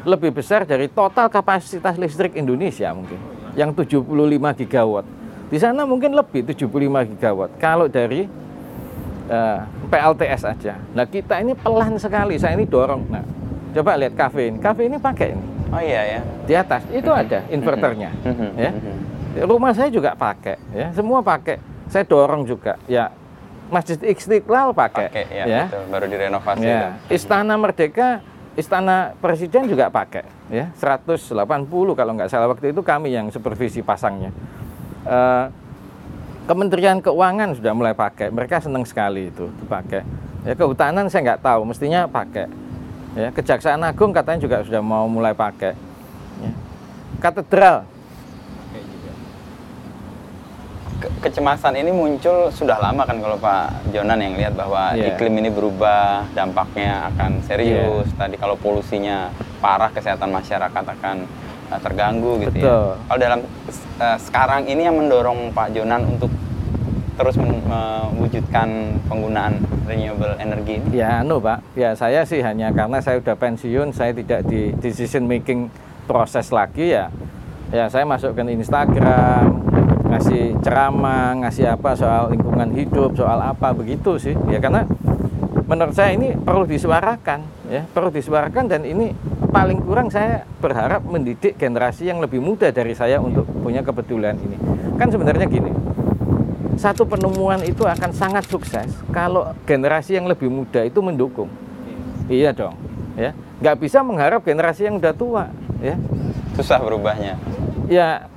lebih 0.06 0.30
besar 0.30 0.62
dari 0.62 0.86
total 0.86 1.26
kapasitas 1.26 1.98
listrik 1.98 2.38
Indonesia 2.38 2.94
mungkin 2.94 3.18
yang 3.58 3.74
75 3.74 4.06
gigawatt. 4.62 5.06
Di 5.46 5.58
sana 5.58 5.86
mungkin 5.86 6.14
lebih 6.14 6.46
75 6.46 7.10
gigawatt. 7.16 7.50
Kalau 7.58 7.86
dari 7.90 8.28
eh, 9.26 9.60
PLTS 9.90 10.42
aja. 10.46 10.74
Nah 10.94 11.06
kita 11.06 11.42
ini 11.42 11.56
pelan 11.58 11.98
sekali 11.98 12.38
saya 12.38 12.54
ini 12.54 12.66
dorong. 12.68 13.02
Nah 13.10 13.24
coba 13.74 13.98
lihat 13.98 14.14
kafe 14.14 14.52
ini 14.52 14.58
kafe 14.62 14.86
ini 14.86 14.96
pakai 15.00 15.28
ini. 15.34 15.44
Oh 15.66 15.82
iya 15.82 16.02
ya. 16.06 16.20
di 16.46 16.54
atas 16.54 16.86
itu 16.94 17.10
ada 17.10 17.42
inverternya 17.50 18.14
ya. 18.54 18.70
Rumah 19.42 19.74
saya 19.74 19.90
juga 19.90 20.14
pakai 20.14 20.56
ya. 20.70 20.88
Semua 20.94 21.20
pakai. 21.20 21.58
Saya 21.90 22.06
dorong 22.06 22.46
juga 22.46 22.78
ya. 22.86 23.10
Masjid 23.66 23.98
Istiqlal 23.98 24.70
pakai 24.70 25.10
Pakai 25.10 25.24
ya, 25.26 25.44
ya. 25.44 25.62
betul. 25.66 25.82
Baru 25.90 26.06
direnovasi. 26.06 26.62
Ya, 26.62 26.94
itu. 27.10 27.18
Istana 27.18 27.58
Merdeka, 27.58 28.22
Istana 28.56 29.12
Presiden 29.20 29.68
juga 29.68 29.92
pakai, 29.92 30.24
ya 30.48 30.72
180 30.80 31.28
kalau 31.92 32.12
nggak 32.16 32.32
salah 32.32 32.48
waktu 32.48 32.72
itu 32.72 32.80
kami 32.80 33.12
yang 33.12 33.28
supervisi 33.28 33.84
pasangnya. 33.84 34.32
Eh, 35.04 35.46
Kementerian 36.46 37.02
Keuangan 37.02 37.52
sudah 37.52 37.76
mulai 37.76 37.92
pakai, 37.92 38.32
mereka 38.32 38.62
senang 38.62 38.86
sekali 38.88 39.28
itu 39.28 39.50
dipakai. 39.60 40.06
Ya 40.46 40.54
kehutanan 40.54 41.10
saya 41.10 41.34
nggak 41.34 41.42
tahu, 41.42 41.60
mestinya 41.68 42.06
pakai. 42.06 42.46
Ya 43.18 43.28
Kejaksaan 43.34 43.82
Agung 43.82 44.14
katanya 44.14 44.40
juga 44.40 44.56
sudah 44.62 44.80
mau 44.80 45.04
mulai 45.10 45.34
pakai. 45.34 45.74
Ya. 46.40 46.52
Katedral, 47.18 47.84
Ke- 50.96 51.12
kecemasan 51.28 51.76
ini 51.76 51.92
muncul 51.92 52.48
sudah 52.48 52.80
lama 52.80 53.04
kan 53.04 53.20
kalau 53.20 53.36
Pak 53.36 53.92
Jonan 53.92 54.16
yang 54.16 54.32
lihat 54.32 54.56
bahwa 54.56 54.96
Iya. 54.96 55.12
iklim 55.12 55.44
ini 55.44 55.52
berubah, 55.52 56.24
dampaknya 56.32 57.12
akan 57.12 57.44
serius. 57.44 58.08
Iya. 58.08 58.16
Tadi 58.16 58.36
kalau 58.40 58.56
polusinya 58.56 59.28
parah, 59.60 59.92
kesehatan 59.92 60.32
masyarakat 60.32 60.84
akan 60.96 61.16
uh, 61.68 61.80
terganggu 61.84 62.40
gitu 62.40 62.64
Betul. 62.64 62.96
ya. 62.96 63.04
Kalau 63.08 63.18
dalam 63.20 63.40
uh, 64.00 64.18
sekarang 64.18 64.64
ini 64.64 64.88
yang 64.88 64.96
mendorong 64.96 65.52
Pak 65.52 65.76
Jonan 65.76 66.08
untuk 66.08 66.32
terus 67.16 67.36
mewujudkan 67.36 68.68
penggunaan 69.08 69.56
renewable 69.88 70.36
energy 70.36 70.80
ini. 70.80 71.00
Ya, 71.00 71.24
anu 71.24 71.40
Pak. 71.40 71.64
Ya 71.72 71.96
saya 71.96 72.24
sih 72.28 72.44
hanya 72.44 72.72
karena 72.72 73.00
saya 73.00 73.20
udah 73.20 73.36
pensiun, 73.36 73.92
saya 73.92 74.12
tidak 74.12 74.44
di 74.44 74.72
decision 74.80 75.24
making 75.24 75.72
proses 76.04 76.52
lagi 76.52 76.92
ya. 76.92 77.08
Ya 77.72 77.88
saya 77.88 78.06
masukkan 78.06 78.46
Instagram, 78.46 79.65
ngasih 80.06 80.58
ceramah, 80.62 81.34
ngasih 81.42 81.74
apa 81.74 81.98
soal 81.98 82.32
lingkungan 82.32 82.70
hidup, 82.74 83.14
soal 83.18 83.38
apa 83.42 83.74
begitu 83.74 84.16
sih. 84.16 84.34
Ya 84.48 84.62
karena 84.62 84.86
menurut 85.66 85.94
saya 85.94 86.14
ini 86.14 86.34
perlu 86.38 86.64
disuarakan, 86.64 87.42
ya 87.66 87.82
perlu 87.90 88.14
disuarakan 88.14 88.70
dan 88.70 88.86
ini 88.86 89.10
paling 89.50 89.82
kurang 89.82 90.12
saya 90.12 90.46
berharap 90.62 91.02
mendidik 91.06 91.58
generasi 91.58 92.06
yang 92.06 92.22
lebih 92.22 92.38
muda 92.38 92.70
dari 92.70 92.94
saya 92.94 93.18
untuk 93.18 93.46
punya 93.62 93.82
kepedulian 93.82 94.38
ini. 94.38 94.56
Kan 94.96 95.10
sebenarnya 95.10 95.46
gini, 95.50 95.72
satu 96.76 97.08
penemuan 97.08 97.64
itu 97.64 97.82
akan 97.82 98.12
sangat 98.12 98.44
sukses 98.46 98.92
kalau 99.10 99.52
generasi 99.64 100.16
yang 100.16 100.28
lebih 100.28 100.52
muda 100.52 100.84
itu 100.84 101.00
mendukung. 101.00 101.50
Iya 102.30 102.52
dong, 102.52 102.76
ya. 103.16 103.32
Nggak 103.62 103.76
bisa 103.80 104.04
mengharap 104.04 104.44
generasi 104.44 104.86
yang 104.86 105.00
udah 105.00 105.14
tua, 105.16 105.44
ya. 105.80 105.96
Susah 106.54 106.78
berubahnya. 106.82 107.40
Ya, 107.86 108.28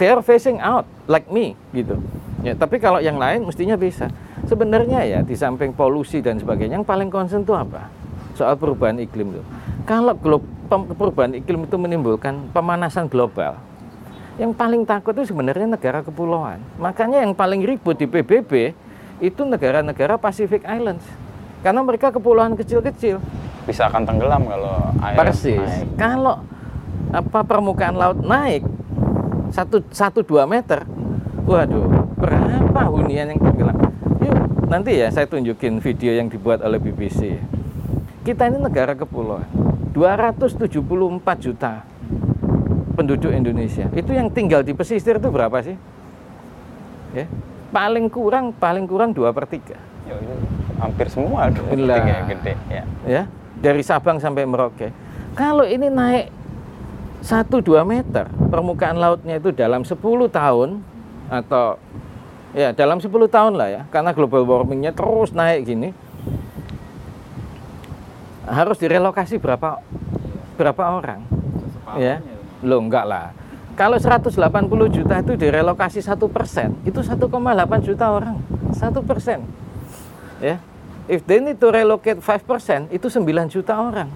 they 0.00 0.10
are 0.10 0.22
phasing 0.22 0.58
out 0.58 0.86
like 1.06 1.28
me 1.30 1.58
gitu. 1.74 1.98
Ya, 2.44 2.52
tapi 2.52 2.76
kalau 2.76 3.00
yang 3.00 3.16
lain 3.16 3.48
mestinya 3.48 3.78
bisa. 3.78 4.12
Sebenarnya 4.44 5.00
ya 5.08 5.20
di 5.24 5.32
samping 5.32 5.72
polusi 5.72 6.20
dan 6.20 6.36
sebagainya, 6.36 6.76
yang 6.76 6.84
paling 6.84 7.08
concern 7.08 7.40
itu 7.40 7.56
apa? 7.56 7.88
Soal 8.36 8.60
perubahan 8.60 9.00
iklim 9.00 9.32
itu. 9.32 9.42
Kalau 9.88 10.12
perubahan 10.68 11.32
iklim 11.32 11.64
itu 11.64 11.76
menimbulkan 11.80 12.52
pemanasan 12.52 13.08
global, 13.08 13.56
yang 14.36 14.52
paling 14.52 14.84
takut 14.84 15.16
itu 15.16 15.32
sebenarnya 15.32 15.64
negara 15.64 16.04
kepulauan. 16.04 16.60
Makanya 16.76 17.24
yang 17.24 17.32
paling 17.32 17.64
ribut 17.64 17.96
di 17.96 18.04
PBB 18.04 18.76
itu 19.24 19.40
negara-negara 19.46 20.20
Pacific 20.20 20.66
Islands. 20.68 21.06
Karena 21.64 21.80
mereka 21.80 22.12
kepulauan 22.12 22.58
kecil-kecil. 22.60 23.24
Bisa 23.64 23.88
akan 23.88 24.04
tenggelam 24.04 24.44
kalau 24.44 24.92
air 25.00 25.16
Persis. 25.16 25.56
naik. 25.56 25.96
Kalau 25.96 26.44
apa 27.08 27.40
permukaan 27.40 27.96
laut 27.96 28.20
naik 28.20 28.60
satu 29.54 29.86
satu 29.94 30.26
dua 30.26 30.50
meter, 30.50 30.82
waduh, 31.46 31.86
berapa 32.18 32.80
hunian 32.90 33.30
yang 33.30 33.38
tenggelam? 33.38 33.78
Yuk, 34.18 34.66
nanti 34.66 34.98
ya 34.98 35.14
saya 35.14 35.30
tunjukin 35.30 35.78
video 35.78 36.10
yang 36.10 36.26
dibuat 36.26 36.58
oleh 36.58 36.82
BBC. 36.82 37.38
Kita 38.26 38.50
ini 38.50 38.58
negara 38.58 38.98
kepulauan, 38.98 39.46
274 39.94 40.66
juta 41.38 41.86
penduduk 42.98 43.30
Indonesia. 43.30 43.86
Itu 43.94 44.10
yang 44.10 44.26
tinggal 44.34 44.66
di 44.66 44.74
pesisir 44.74 45.22
itu 45.22 45.30
berapa 45.30 45.62
sih? 45.62 45.78
Ya, 47.14 47.30
paling 47.70 48.10
kurang 48.10 48.50
paling 48.58 48.90
kurang 48.90 49.14
dua 49.14 49.30
per 49.30 49.46
tiga. 49.46 49.78
Ya, 50.10 50.18
hampir 50.82 51.06
semua 51.06 51.46
dong 51.54 51.70
Lah. 51.86 52.02
tiga 52.02 52.16
gede 52.26 52.54
ya. 52.66 52.82
ya 53.06 53.22
dari 53.62 53.86
Sabang 53.86 54.18
sampai 54.18 54.42
Merauke. 54.42 54.90
Kalau 55.38 55.62
ini 55.62 55.86
naik 55.86 56.26
1-2 57.24 57.64
meter. 57.88 58.28
Permukaan 58.52 59.00
lautnya 59.00 59.40
itu 59.40 59.48
dalam 59.48 59.80
10 59.80 59.96
tahun 60.28 60.84
atau 61.32 61.80
ya 62.52 62.76
dalam 62.76 63.00
10 63.00 63.08
tahun 63.08 63.52
lah 63.56 63.68
ya. 63.72 63.82
Karena 63.88 64.12
global 64.12 64.44
warmingnya 64.44 64.92
terus 64.92 65.32
naik 65.32 65.64
gini. 65.64 65.96
Harus 68.44 68.76
direlokasi 68.76 69.40
berapa 69.40 69.80
berapa 70.60 70.82
orang? 71.00 71.24
Ya. 71.96 72.20
lo 72.60 72.80
enggak 72.80 73.08
lah. 73.08 73.32
Kalau 73.74 73.96
180 73.96 74.28
juta 74.92 75.14
itu 75.24 75.32
direlokasi 75.34 76.04
satu 76.04 76.28
persen 76.28 76.76
itu 76.84 77.00
1,8 77.00 77.24
juta 77.80 78.06
orang. 78.12 78.36
Satu 78.76 79.00
persen. 79.00 79.48
Ya. 80.44 80.60
If 81.08 81.24
they 81.24 81.40
need 81.40 81.56
to 81.56 81.72
relocate 81.72 82.20
5% 82.20 82.92
itu 82.92 83.08
9 83.08 83.48
juta 83.48 83.72
orang. 83.80 84.12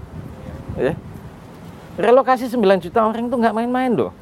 Ya 0.76 0.92
relokasi 1.98 2.46
9 2.46 2.86
juta 2.88 3.04
orang 3.04 3.26
itu 3.26 3.36
nggak 3.36 3.54
main-main 3.54 3.92
loh 3.92 4.12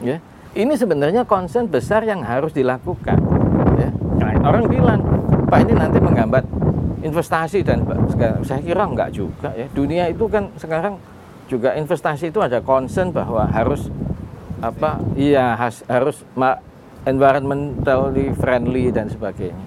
ya 0.00 0.18
ini 0.56 0.72
sebenarnya 0.72 1.28
concern 1.28 1.68
besar 1.68 2.00
yang 2.08 2.24
harus 2.24 2.56
dilakukan. 2.56 3.20
Ya. 3.76 3.90
Orang 4.40 4.72
bilang, 4.72 5.04
Pak 5.52 5.68
ini 5.68 5.76
nanti 5.76 6.00
menghambat 6.00 6.48
investasi 7.04 7.60
dan 7.60 7.84
saya 8.40 8.64
kira 8.64 8.88
enggak 8.88 9.12
juga 9.12 9.52
ya. 9.52 9.68
Dunia 9.76 10.08
itu 10.08 10.24
kan 10.32 10.48
sekarang 10.56 10.96
juga 11.46 11.76
investasi 11.76 12.32
itu 12.32 12.40
ada 12.40 12.64
concern 12.64 13.12
bahwa 13.12 13.44
harus 13.52 13.92
apa? 14.64 14.96
Iya 15.12 15.60
has, 15.60 15.84
harus 15.92 16.24
environmentally 17.04 18.32
friendly 18.32 18.88
dan 18.88 19.12
sebagainya. 19.12 19.60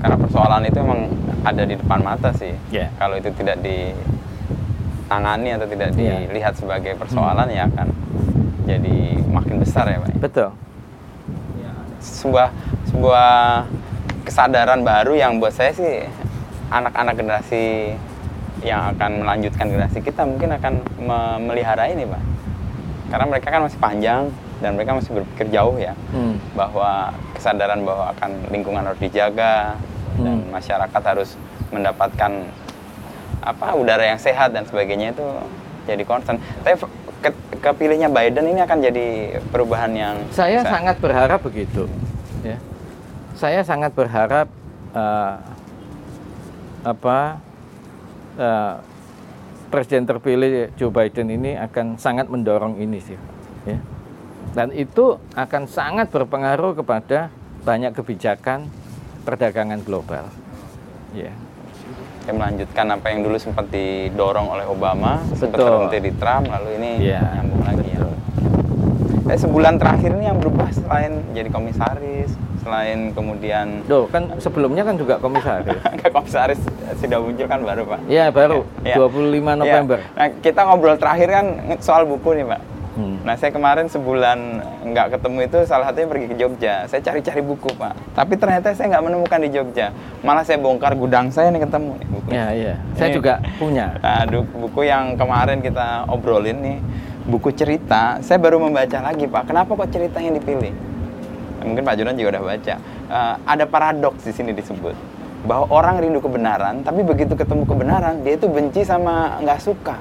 Karena 0.00 0.16
persoalan 0.16 0.64
itu 0.64 0.80
memang 0.80 1.12
ada 1.44 1.62
di 1.68 1.76
depan 1.76 2.00
mata 2.00 2.32
sih. 2.32 2.56
Yeah. 2.72 2.88
Kalau 2.96 3.20
itu 3.20 3.28
tidak 3.36 3.60
ditangani 5.12 5.48
atau 5.52 5.68
tidak 5.68 5.88
Yeah. 5.92 6.24
dilihat 6.24 6.56
sebagai 6.56 6.96
persoalan 6.96 7.44
ya 7.52 7.68
akan 7.68 7.88
jadi 8.64 8.96
makin 9.28 9.60
besar 9.60 9.84
ya, 9.84 10.00
Pak. 10.00 10.16
Betul. 10.16 10.48
Sebuah 12.00 12.48
sebuah 12.88 13.30
kesadaran 14.24 14.80
baru 14.82 15.12
yang 15.14 15.36
buat 15.36 15.52
saya 15.52 15.70
sih 15.70 16.02
anak-anak 16.72 17.14
generasi 17.14 17.92
yang 18.62 18.94
akan 18.94 19.26
melanjutkan 19.26 19.66
generasi 19.68 19.98
kita 20.00 20.22
mungkin 20.24 20.54
akan 20.56 20.72
memelihara 20.96 21.90
ini, 21.92 22.08
Pak. 22.08 22.22
Karena 23.12 23.24
mereka 23.28 23.48
kan 23.52 23.60
masih 23.68 23.78
panjang 23.78 24.22
dan 24.64 24.78
mereka 24.78 24.96
masih 24.96 25.12
berpikir 25.12 25.52
jauh 25.52 25.76
ya 25.76 25.92
Hmm. 26.14 26.38
bahwa 26.56 27.12
kesadaran 27.36 27.82
bahwa 27.84 28.14
akan 28.16 28.30
lingkungan 28.48 28.86
harus 28.86 29.02
dijaga 29.02 29.76
dan 30.16 30.38
Hmm. 30.40 30.48
masyarakat 30.48 31.02
harus 31.02 31.34
mendapatkan 31.68 32.30
apa 33.40 33.72
udara 33.72 34.04
yang 34.04 34.20
sehat 34.20 34.52
dan 34.52 34.68
sebagainya 34.68 35.16
itu 35.16 35.26
jadi 35.88 36.02
concern. 36.04 36.36
Tapi 36.60 36.76
ke- 37.22 37.40
kepilihnya 37.58 38.12
Biden 38.12 38.50
ini 38.50 38.60
akan 38.60 38.78
jadi 38.82 39.06
perubahan 39.48 39.92
yang 39.94 40.14
Saya 40.34 40.60
besar. 40.60 40.72
sangat 40.76 40.96
berharap 41.00 41.40
begitu. 41.40 41.88
Ya. 42.42 42.58
Saya 43.32 43.62
sangat 43.64 43.94
berharap 43.94 44.46
eh, 44.92 45.34
apa 46.82 47.38
eh, 48.36 48.74
presiden 49.70 50.04
terpilih 50.04 50.68
Joe 50.76 50.92
Biden 50.92 51.32
ini 51.32 51.56
akan 51.56 51.96
sangat 51.96 52.28
mendorong 52.28 52.76
ini 52.76 53.00
sih, 53.00 53.16
ya. 53.64 53.78
Dan 54.52 54.68
itu 54.76 55.16
akan 55.32 55.64
sangat 55.64 56.12
berpengaruh 56.12 56.76
kepada 56.76 57.32
banyak 57.64 57.96
kebijakan 57.96 58.68
perdagangan 59.24 59.80
global. 59.80 60.28
Ya. 61.16 61.32
Saya 62.22 62.34
melanjutkan 62.34 62.86
apa 62.88 63.06
yang 63.10 63.20
dulu 63.22 63.34
sempat 63.34 63.66
didorong 63.68 64.46
oleh 64.48 64.62
Obama, 64.64 65.18
sempat 65.32 65.58
terhenti 65.58 65.98
di 66.00 66.12
Trump, 66.14 66.46
lalu 66.46 66.78
ini 66.78 66.90
Iya, 67.04 67.18
nyambung 67.36 67.62
lagi 67.64 67.82
ya. 67.84 67.98
betul. 67.98 68.12
Eh, 69.24 69.38
sebulan 69.38 69.74
terakhir 69.76 70.10
ini 70.12 70.24
yang 70.24 70.38
berubah 70.38 70.70
selain 70.70 71.12
jadi 71.30 71.48
komisaris, 71.48 72.30
selain 72.62 73.10
kemudian 73.10 73.82
Loh, 73.84 74.06
kan 74.06 74.38
sebelumnya 74.38 74.82
kan 74.82 74.94
juga 74.94 75.18
komisaris. 75.18 75.74
Komisaris 76.14 76.60
sudah 76.94 77.18
muncul 77.18 77.46
kan 77.46 77.60
baru 77.60 77.82
Pak. 77.84 78.00
Ya, 78.06 78.28
baru 78.28 78.62
Ya. 78.82 78.94
25 78.94 79.18
Ya. 79.42 79.54
November. 79.56 79.98
Nah, 80.12 80.28
kita 80.38 80.60
ngobrol 80.62 80.94
terakhir 80.94 81.28
kan 81.28 81.46
soal 81.78 82.04
buku 82.04 82.38
nih, 82.38 82.46
Pak. 82.46 82.60
Hmm. 82.92 83.24
Nah, 83.24 83.34
saya 83.40 83.48
kemarin 83.48 83.88
sebulan 83.88 84.38
nggak 84.84 85.16
ketemu 85.16 85.38
itu 85.48 85.58
salah 85.64 85.88
satunya 85.88 86.08
pergi 86.12 86.26
ke 86.28 86.36
Jogja. 86.36 86.74
Saya 86.92 87.00
cari-cari 87.00 87.40
buku, 87.40 87.72
Pak. 87.72 88.12
Tapi 88.12 88.36
ternyata 88.36 88.76
saya 88.76 88.92
nggak 88.92 89.04
menemukan 89.08 89.40
di 89.40 89.48
Jogja. 89.48 89.96
Malah 90.20 90.44
saya 90.44 90.60
bongkar 90.60 90.92
gudang 91.00 91.32
saya 91.32 91.48
nih 91.48 91.64
ketemu 91.64 91.92
nih 91.96 92.08
buku. 92.12 92.28
Ya, 92.28 92.46
iya. 92.52 92.74
Saya 93.00 93.08
Ini- 93.08 93.16
juga 93.16 93.40
punya. 93.56 93.96
Aduh, 94.04 94.44
buku 94.44 94.84
yang 94.84 95.16
kemarin 95.16 95.64
kita 95.64 96.04
obrolin 96.12 96.60
nih, 96.60 96.78
buku 97.24 97.48
cerita. 97.56 98.20
Saya 98.20 98.36
baru 98.36 98.60
membaca 98.60 99.00
lagi, 99.00 99.24
Pak. 99.24 99.48
Kenapa 99.48 99.72
kok 99.72 99.88
cerita 99.88 100.20
yang 100.20 100.36
dipilih? 100.36 100.72
Mungkin 101.64 101.82
Pak 101.86 101.94
Jonan 101.96 102.14
juga 102.20 102.36
udah 102.36 102.44
baca. 102.44 102.74
Eh, 103.08 103.34
ada 103.48 103.64
paradoks 103.64 104.28
di 104.28 104.32
sini 104.36 104.52
disebut 104.52 104.92
bahwa 105.48 105.66
orang 105.72 105.98
rindu 105.98 106.20
kebenaran, 106.22 106.84
tapi 106.84 107.02
begitu 107.02 107.34
ketemu 107.34 107.66
kebenaran, 107.66 108.20
dia 108.20 108.36
itu 108.36 108.46
benci 108.46 108.84
sama 108.84 109.40
nggak 109.42 109.60
suka. 109.64 109.96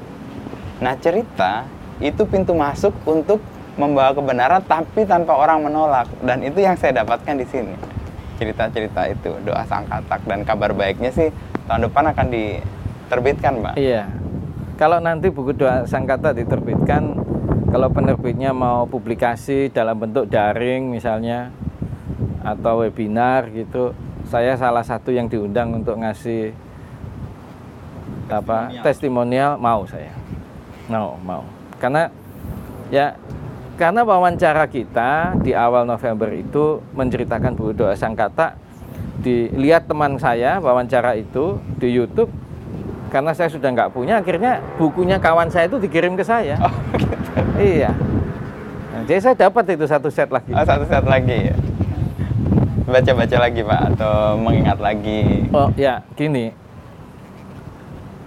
Nah, 0.82 0.94
cerita 1.00 1.66
itu 2.02 2.26
pintu 2.26 2.58
masuk 2.58 2.92
untuk 3.06 3.40
membawa 3.80 4.12
kebenaran, 4.12 4.60
tapi 4.66 5.08
tanpa 5.08 5.38
orang 5.38 5.64
menolak. 5.64 6.10
Dan 6.26 6.44
itu 6.44 6.60
yang 6.60 6.76
saya 6.76 7.06
dapatkan 7.06 7.40
di 7.40 7.46
sini. 7.48 7.74
Cerita-cerita 8.42 9.08
itu, 9.08 9.32
doa 9.46 9.64
sang 9.70 9.86
katak 9.88 10.26
dan 10.26 10.42
kabar 10.44 10.74
baiknya 10.74 11.14
sih 11.14 11.30
tahun 11.70 11.88
depan 11.88 12.12
akan 12.12 12.28
diterbitkan, 12.34 13.54
Pak. 13.64 13.74
Iya. 13.78 14.10
Kalau 14.82 14.98
nanti 14.98 15.30
buku 15.30 15.54
doa 15.54 15.86
sangkata 15.86 16.34
diterbitkan, 16.34 17.22
kalau 17.70 17.88
penerbitnya 17.94 18.50
mau 18.50 18.90
publikasi 18.90 19.70
dalam 19.70 19.96
bentuk 20.02 20.26
daring 20.26 20.90
misalnya 20.90 21.54
atau 22.42 22.82
webinar 22.82 23.54
gitu, 23.54 23.94
saya 24.26 24.58
salah 24.58 24.82
satu 24.82 25.14
yang 25.14 25.30
diundang 25.30 25.78
untuk 25.78 26.02
ngasih 26.02 26.52
apa 28.26 28.74
testimonial 28.82 29.62
mau 29.62 29.86
saya. 29.86 30.10
Mau, 30.90 31.14
mau. 31.22 31.61
Karena 31.82 32.14
ya 32.88 33.18
karena 33.76 34.06
wawancara 34.06 34.70
kita 34.70 35.34
di 35.42 35.52
awal 35.52 35.84
November 35.84 36.30
itu 36.30 36.86
menceritakan 36.94 37.58
buku 37.58 37.74
doa 37.74 37.98
sangkata 37.98 38.54
dilihat 39.18 39.86
teman 39.86 40.16
saya 40.16 40.58
wawancara 40.58 41.14
itu 41.14 41.58
di 41.76 41.90
YouTube 41.90 42.30
karena 43.10 43.34
saya 43.34 43.50
sudah 43.50 43.70
nggak 43.70 43.90
punya 43.90 44.18
akhirnya 44.18 44.62
bukunya 44.78 45.18
kawan 45.18 45.50
saya 45.50 45.66
itu 45.66 45.78
dikirim 45.78 46.14
ke 46.14 46.22
saya 46.22 46.56
Oh, 46.58 46.74
gitu. 46.94 47.42
iya 47.58 47.90
Nah, 48.92 49.02
jadi 49.04 49.20
saya 49.20 49.36
dapat 49.40 49.72
itu 49.72 49.86
satu 49.86 50.08
set 50.08 50.30
lagi 50.30 50.52
Oh, 50.52 50.62
satu 50.62 50.86
set 50.86 51.02
lagi 51.02 51.50
ya. 51.50 51.56
Baca-baca 52.84 53.38
lagi, 53.40 53.64
Pak, 53.64 53.82
atau 53.90 54.14
mengingat 54.36 54.78
lagi. 54.78 55.48
oh 55.50 55.72
ya 55.74 56.04
gini 56.14 56.52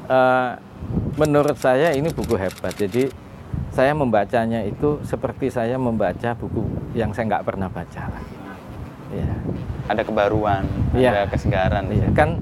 Eh, 0.05 0.51
menurut 1.15 1.57
saya 1.57 1.93
ini 1.93 2.09
buku 2.09 2.35
hebat 2.35 2.75
jadi 2.75 3.09
saya 3.75 3.91
membacanya 3.91 4.63
itu 4.63 5.03
seperti 5.03 5.51
saya 5.51 5.75
membaca 5.75 6.31
buku 6.39 6.63
yang 6.95 7.11
saya 7.11 7.27
nggak 7.35 7.45
pernah 7.45 7.67
baca 7.67 8.03
lagi 8.07 8.35
ya 9.11 9.31
Ada 9.85 10.01
kebaruan, 10.01 10.65
Iya. 10.97 11.11
ada 11.13 11.23
kesegaran. 11.29 11.85
Iya, 11.93 12.09
kan 12.17 12.41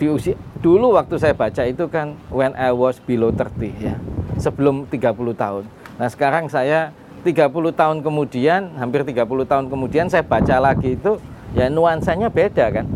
di 0.00 0.08
usia 0.08 0.32
dulu 0.64 0.96
waktu 0.96 1.20
saya 1.20 1.36
baca 1.36 1.60
itu 1.68 1.84
kan 1.92 2.16
when 2.32 2.56
I 2.56 2.72
was 2.72 2.96
below 3.04 3.28
30 3.28 3.76
ya. 3.76 4.00
Sebelum 4.40 4.88
30 4.88 5.36
tahun. 5.36 5.68
Nah, 6.00 6.08
sekarang 6.08 6.48
saya 6.48 6.96
30 7.20 7.76
tahun 7.76 8.00
kemudian, 8.00 8.80
hampir 8.80 9.04
30 9.04 9.44
tahun 9.44 9.68
kemudian 9.68 10.08
saya 10.08 10.24
baca 10.24 10.56
lagi 10.56 10.96
itu 10.96 11.20
ya 11.52 11.68
nuansanya 11.68 12.32
beda 12.32 12.72
kan. 12.72 12.88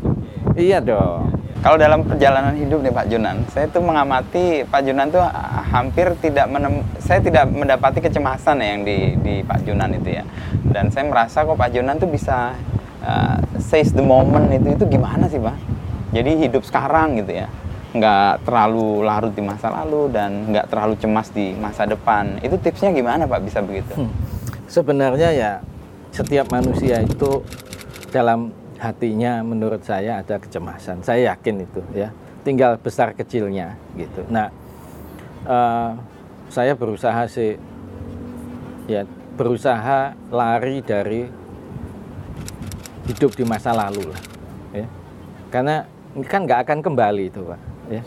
Iya 0.57 0.81
dong. 0.81 1.34
Kalau 1.65 1.81
dalam 1.81 2.05
perjalanan 2.05 2.53
hidup 2.61 2.85
nih 2.85 2.93
Pak 2.93 3.09
Junan, 3.09 3.41
saya 3.49 3.65
tuh 3.73 3.81
mengamati 3.81 4.69
Pak 4.69 4.85
Junan 4.85 5.09
tuh 5.09 5.25
hampir 5.73 6.13
tidak 6.21 6.45
menem, 6.53 6.85
saya 7.01 7.25
tidak 7.25 7.49
mendapati 7.49 8.05
kecemasan 8.05 8.61
ya 8.61 8.69
yang 8.77 8.83
di, 8.85 9.17
di 9.25 9.35
Pak 9.41 9.65
Junan 9.65 9.89
itu 9.97 10.13
ya. 10.13 10.29
Dan 10.61 10.93
saya 10.93 11.09
merasa 11.09 11.41
kok 11.41 11.57
Pak 11.57 11.73
Junan 11.73 11.97
tuh 11.97 12.13
bisa 12.13 12.53
uh, 13.01 13.41
seize 13.57 13.97
the 13.97 14.05
moment 14.05 14.53
itu 14.53 14.77
itu 14.77 14.85
gimana 14.93 15.25
sih 15.25 15.41
Pak? 15.41 15.57
Jadi 16.13 16.45
hidup 16.45 16.69
sekarang 16.69 17.17
gitu 17.25 17.33
ya, 17.33 17.49
nggak 17.97 18.45
terlalu 18.45 19.01
larut 19.01 19.33
di 19.33 19.41
masa 19.41 19.73
lalu 19.73 20.13
dan 20.13 20.53
nggak 20.53 20.69
terlalu 20.69 21.01
cemas 21.01 21.33
di 21.33 21.57
masa 21.57 21.89
depan. 21.89 22.45
Itu 22.45 22.61
tipsnya 22.61 22.93
gimana 22.93 23.25
Pak 23.25 23.41
bisa 23.41 23.65
begitu? 23.65 24.05
Hmm. 24.05 24.13
Sebenarnya 24.69 25.33
ya 25.33 25.53
setiap 26.13 26.45
manusia 26.53 27.01
itu 27.01 27.41
dalam 28.13 28.53
hatinya 28.85 29.41
menurut 29.41 29.81
saya 29.81 30.21
ada 30.21 30.37
kecemasan. 30.37 31.01
Saya 31.01 31.33
yakin 31.33 31.65
itu 31.65 31.81
ya. 31.97 32.13
Tinggal 32.45 32.77
besar 32.77 33.17
kecilnya 33.17 33.81
gitu. 33.97 34.21
Nah, 34.29 34.53
eh, 35.49 35.91
saya 36.53 36.77
berusaha 36.77 37.25
sih 37.25 37.57
ya 38.85 39.09
berusaha 39.41 40.13
lari 40.29 40.85
dari 40.85 41.25
hidup 43.09 43.33
di 43.33 43.45
masa 43.49 43.73
lalu 43.73 44.05
lah. 44.13 44.23
Ya. 44.77 44.87
Karena 45.49 45.89
kan 46.29 46.45
nggak 46.45 46.69
akan 46.69 46.79
kembali 46.85 47.25
itu 47.33 47.41
pak. 47.41 47.61
Ya. 47.89 48.03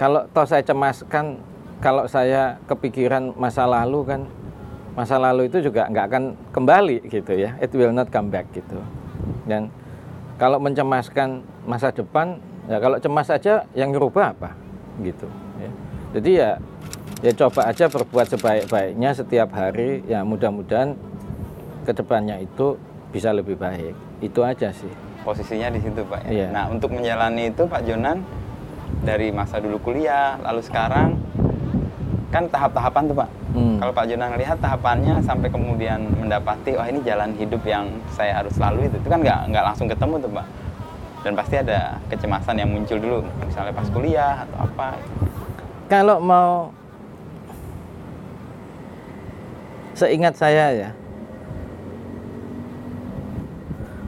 Kalau 0.00 0.24
toh 0.32 0.48
saya 0.48 0.64
cemaskan, 0.64 1.36
kalau 1.84 2.08
saya 2.08 2.56
kepikiran 2.64 3.36
masa 3.36 3.68
lalu 3.68 4.00
kan 4.08 4.20
masa 4.96 5.16
lalu 5.16 5.46
itu 5.46 5.64
juga 5.64 5.86
nggak 5.86 6.06
akan 6.12 6.24
kembali 6.50 7.06
gitu 7.06 7.32
ya 7.38 7.54
it 7.62 7.70
will 7.72 7.94
not 7.94 8.10
come 8.10 8.28
back 8.28 8.44
gitu 8.50 8.82
dan 9.46 9.70
kalau 10.40 10.56
mencemaskan 10.56 11.44
masa 11.68 11.92
depan 11.92 12.40
ya 12.64 12.80
kalau 12.80 12.96
cemas 12.96 13.28
saja 13.28 13.68
yang 13.76 13.92
ngerubah 13.92 14.32
apa 14.32 14.56
gitu 15.04 15.28
ya. 15.60 15.70
jadi 16.16 16.30
ya 16.32 16.50
ya 17.20 17.32
coba 17.36 17.68
aja 17.68 17.84
berbuat 17.92 18.26
sebaik-baiknya 18.32 19.10
setiap 19.12 19.52
hari 19.52 20.00
ya 20.08 20.24
mudah-mudahan 20.24 20.96
ke 21.84 21.92
depannya 21.92 22.40
itu 22.40 22.80
bisa 23.12 23.36
lebih 23.36 23.60
baik 23.60 23.92
itu 24.24 24.40
aja 24.40 24.72
sih 24.72 24.88
Posisinya 25.20 25.68
di 25.68 25.84
situ 25.84 26.00
Pak. 26.08 26.24
ya. 26.24 26.32
Iya. 26.32 26.46
Nah 26.48 26.64
untuk 26.72 26.96
menjalani 26.96 27.52
itu 27.52 27.68
Pak 27.68 27.84
Jonan 27.84 28.24
dari 29.04 29.28
masa 29.28 29.60
dulu 29.60 29.76
kuliah 29.76 30.40
lalu 30.40 30.64
sekarang 30.64 31.20
kan 32.30 32.46
tahap-tahapan 32.46 33.02
tuh 33.10 33.16
Pak. 33.18 33.28
Hmm. 33.58 33.76
Kalau 33.82 33.92
Pak 33.92 34.04
Jonan 34.06 34.38
lihat 34.38 34.58
tahapannya 34.62 35.18
sampai 35.26 35.50
kemudian 35.50 35.98
mendapati, 36.14 36.78
wah 36.78 36.86
ini 36.86 37.02
jalan 37.02 37.34
hidup 37.34 37.58
yang 37.66 37.90
saya 38.14 38.38
harus 38.38 38.54
lalui 38.54 38.86
itu, 38.86 38.96
itu 39.02 39.08
kan 39.10 39.18
nggak 39.18 39.50
nggak 39.50 39.64
langsung 39.66 39.90
ketemu 39.90 40.14
tuh 40.22 40.30
Pak. 40.30 40.46
Dan 41.20 41.32
pasti 41.36 41.54
ada 41.60 42.00
kecemasan 42.08 42.56
yang 42.56 42.70
muncul 42.70 42.96
dulu, 42.96 43.18
misalnya 43.44 43.74
pas 43.74 43.88
kuliah 43.90 44.34
atau 44.46 44.58
apa. 44.62 44.88
Kalau 45.90 46.16
mau 46.22 46.70
seingat 49.98 50.38
saya 50.38 50.66
ya, 50.72 50.90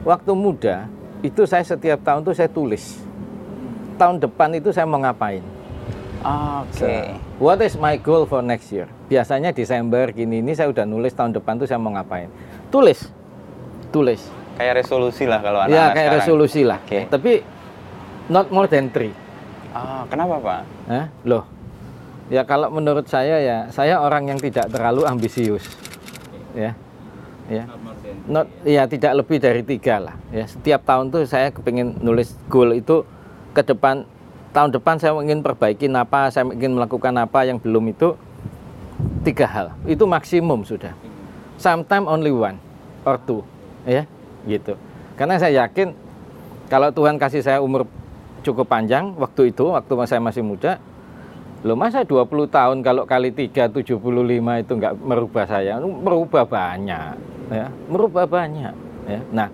waktu 0.07 0.31
muda 0.31 0.87
itu 1.21 1.43
saya 1.43 1.61
setiap 1.61 2.01
tahun 2.01 2.23
tuh 2.23 2.33
saya 2.33 2.47
tulis. 2.49 3.03
Tahun 3.99 4.17
depan 4.17 4.57
itu 4.57 4.73
saya 4.73 4.89
mau 4.89 4.97
ngapain? 4.97 5.52
Oke. 6.23 6.79
So, 6.79 6.87
what 7.43 7.59
is 7.59 7.75
my 7.75 7.99
goal 7.99 8.23
for 8.23 8.39
next 8.39 8.71
year? 8.71 8.87
Biasanya 9.11 9.51
Desember 9.51 10.07
gini 10.15 10.39
ini 10.39 10.55
saya 10.55 10.71
udah 10.71 10.87
nulis 10.87 11.11
tahun 11.11 11.35
depan 11.35 11.59
tuh 11.59 11.67
saya 11.67 11.77
mau 11.83 11.91
ngapain. 11.91 12.31
Tulis. 12.71 13.11
Tulis. 13.91 14.23
Kayak 14.55 14.85
resolusi 14.85 15.27
lah 15.27 15.43
kalau 15.43 15.59
anak-anak 15.59 15.75
Ya 15.75 15.85
kayak 15.91 15.99
sekarang. 15.99 16.19
resolusi 16.23 16.61
lah. 16.63 16.79
Oke. 16.79 16.99
Tapi 17.11 17.31
not 18.31 18.47
more 18.55 18.71
than 18.71 18.87
three. 18.87 19.11
Ah, 19.75 20.07
kenapa 20.07 20.39
Pak? 20.39 20.61
Hah? 20.87 21.05
Loh. 21.27 21.43
Ya 22.31 22.47
kalau 22.47 22.71
menurut 22.71 23.03
saya 23.11 23.43
ya, 23.43 23.57
saya 23.67 23.99
orang 23.99 24.31
yang 24.31 24.39
tidak 24.39 24.71
terlalu 24.71 25.03
ambisius. 25.03 25.67
Ya. 26.55 26.71
Ya. 27.51 27.67
Not, 28.23 28.47
ya 28.63 28.87
tidak 28.87 29.19
lebih 29.19 29.43
dari 29.43 29.59
tiga 29.67 29.99
lah. 29.99 30.15
Ya, 30.31 30.47
setiap 30.47 30.87
tahun 30.87 31.11
tuh 31.11 31.27
saya 31.27 31.51
kepingin 31.51 31.99
nulis 31.99 32.31
goal 32.47 32.71
itu 32.71 33.03
ke 33.51 33.59
depan 33.59 34.07
tahun 34.53 34.69
depan 34.69 35.01
saya 35.01 35.17
ingin 35.19 35.41
perbaikin 35.41 35.91
apa, 35.97 36.29
saya 36.29 36.45
ingin 36.53 36.77
melakukan 36.77 37.11
apa 37.17 37.43
yang 37.43 37.57
belum 37.57 37.89
itu 37.89 38.13
tiga 39.25 39.49
hal. 39.49 39.67
Itu 39.89 40.05
maksimum 40.05 40.61
sudah. 40.63 40.93
Sometimes 41.57 42.05
only 42.05 42.29
one 42.29 42.61
or 43.03 43.17
two, 43.17 43.41
ya, 43.83 44.05
gitu. 44.45 44.77
Karena 45.17 45.41
saya 45.41 45.65
yakin 45.65 45.97
kalau 46.69 46.93
Tuhan 46.93 47.17
kasih 47.17 47.41
saya 47.41 47.59
umur 47.59 47.89
cukup 48.45 48.69
panjang 48.69 49.17
waktu 49.17 49.49
itu, 49.49 49.73
waktu 49.73 49.91
saya 50.05 50.21
masih 50.21 50.45
muda, 50.45 50.77
Loh 51.63 51.79
masa 51.79 52.03
20 52.03 52.27
tahun 52.51 52.83
kalau 52.83 53.07
kali 53.07 53.31
3 53.31 53.71
75 53.71 53.95
itu 54.59 54.71
nggak 54.75 54.93
merubah 54.99 55.47
saya, 55.47 55.79
merubah 55.79 56.43
banyak 56.43 57.15
ya, 57.47 57.71
merubah 57.87 58.27
banyak 58.27 58.75
ya. 59.07 59.19
Nah, 59.31 59.47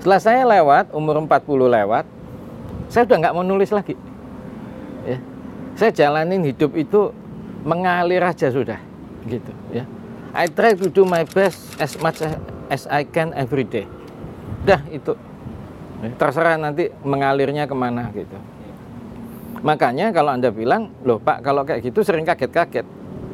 setelah 0.00 0.16
saya 0.16 0.48
lewat 0.48 0.96
umur 0.96 1.20
40 1.28 1.68
lewat, 1.68 2.08
saya 2.90 3.02
udah 3.06 3.16
nggak 3.18 3.34
mau 3.34 3.44
nulis 3.46 3.70
lagi. 3.74 3.94
Ya. 5.06 5.18
Saya 5.76 5.90
jalanin 5.92 6.42
hidup 6.42 6.72
itu 6.74 7.12
mengalir 7.66 8.22
aja 8.22 8.48
sudah 8.48 8.78
gitu 9.26 9.52
ya. 9.74 9.84
I 10.36 10.46
try 10.52 10.76
to 10.76 10.86
do 10.92 11.02
my 11.02 11.24
best 11.26 11.80
as 11.80 11.96
much 11.98 12.22
as 12.70 12.86
I 12.86 13.02
can 13.08 13.32
every 13.34 13.64
day. 13.66 13.88
Dah 14.68 14.82
itu. 14.92 15.16
Ya, 16.04 16.12
Terserah 16.12 16.60
nanti 16.60 16.92
mengalirnya 17.02 17.64
ke 17.64 17.72
mana 17.72 18.12
gitu. 18.12 18.36
Makanya 19.64 20.12
kalau 20.12 20.36
Anda 20.36 20.52
bilang, 20.52 20.92
loh 21.02 21.16
Pak 21.16 21.40
kalau 21.40 21.64
kayak 21.64 21.80
gitu 21.80 22.04
sering 22.04 22.28
kaget-kaget. 22.28 22.84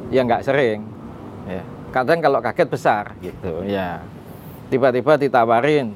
Ya 0.09 0.23
nggak 0.23 0.47
sering. 0.47 0.87
Ya. 1.45 1.61
Kadang 1.91 2.23
kalau 2.23 2.39
kaget 2.39 2.67
besar 2.71 3.13
gitu 3.19 3.67
ya. 3.67 3.99
Tiba-tiba 4.71 5.19
ditawarin 5.19 5.93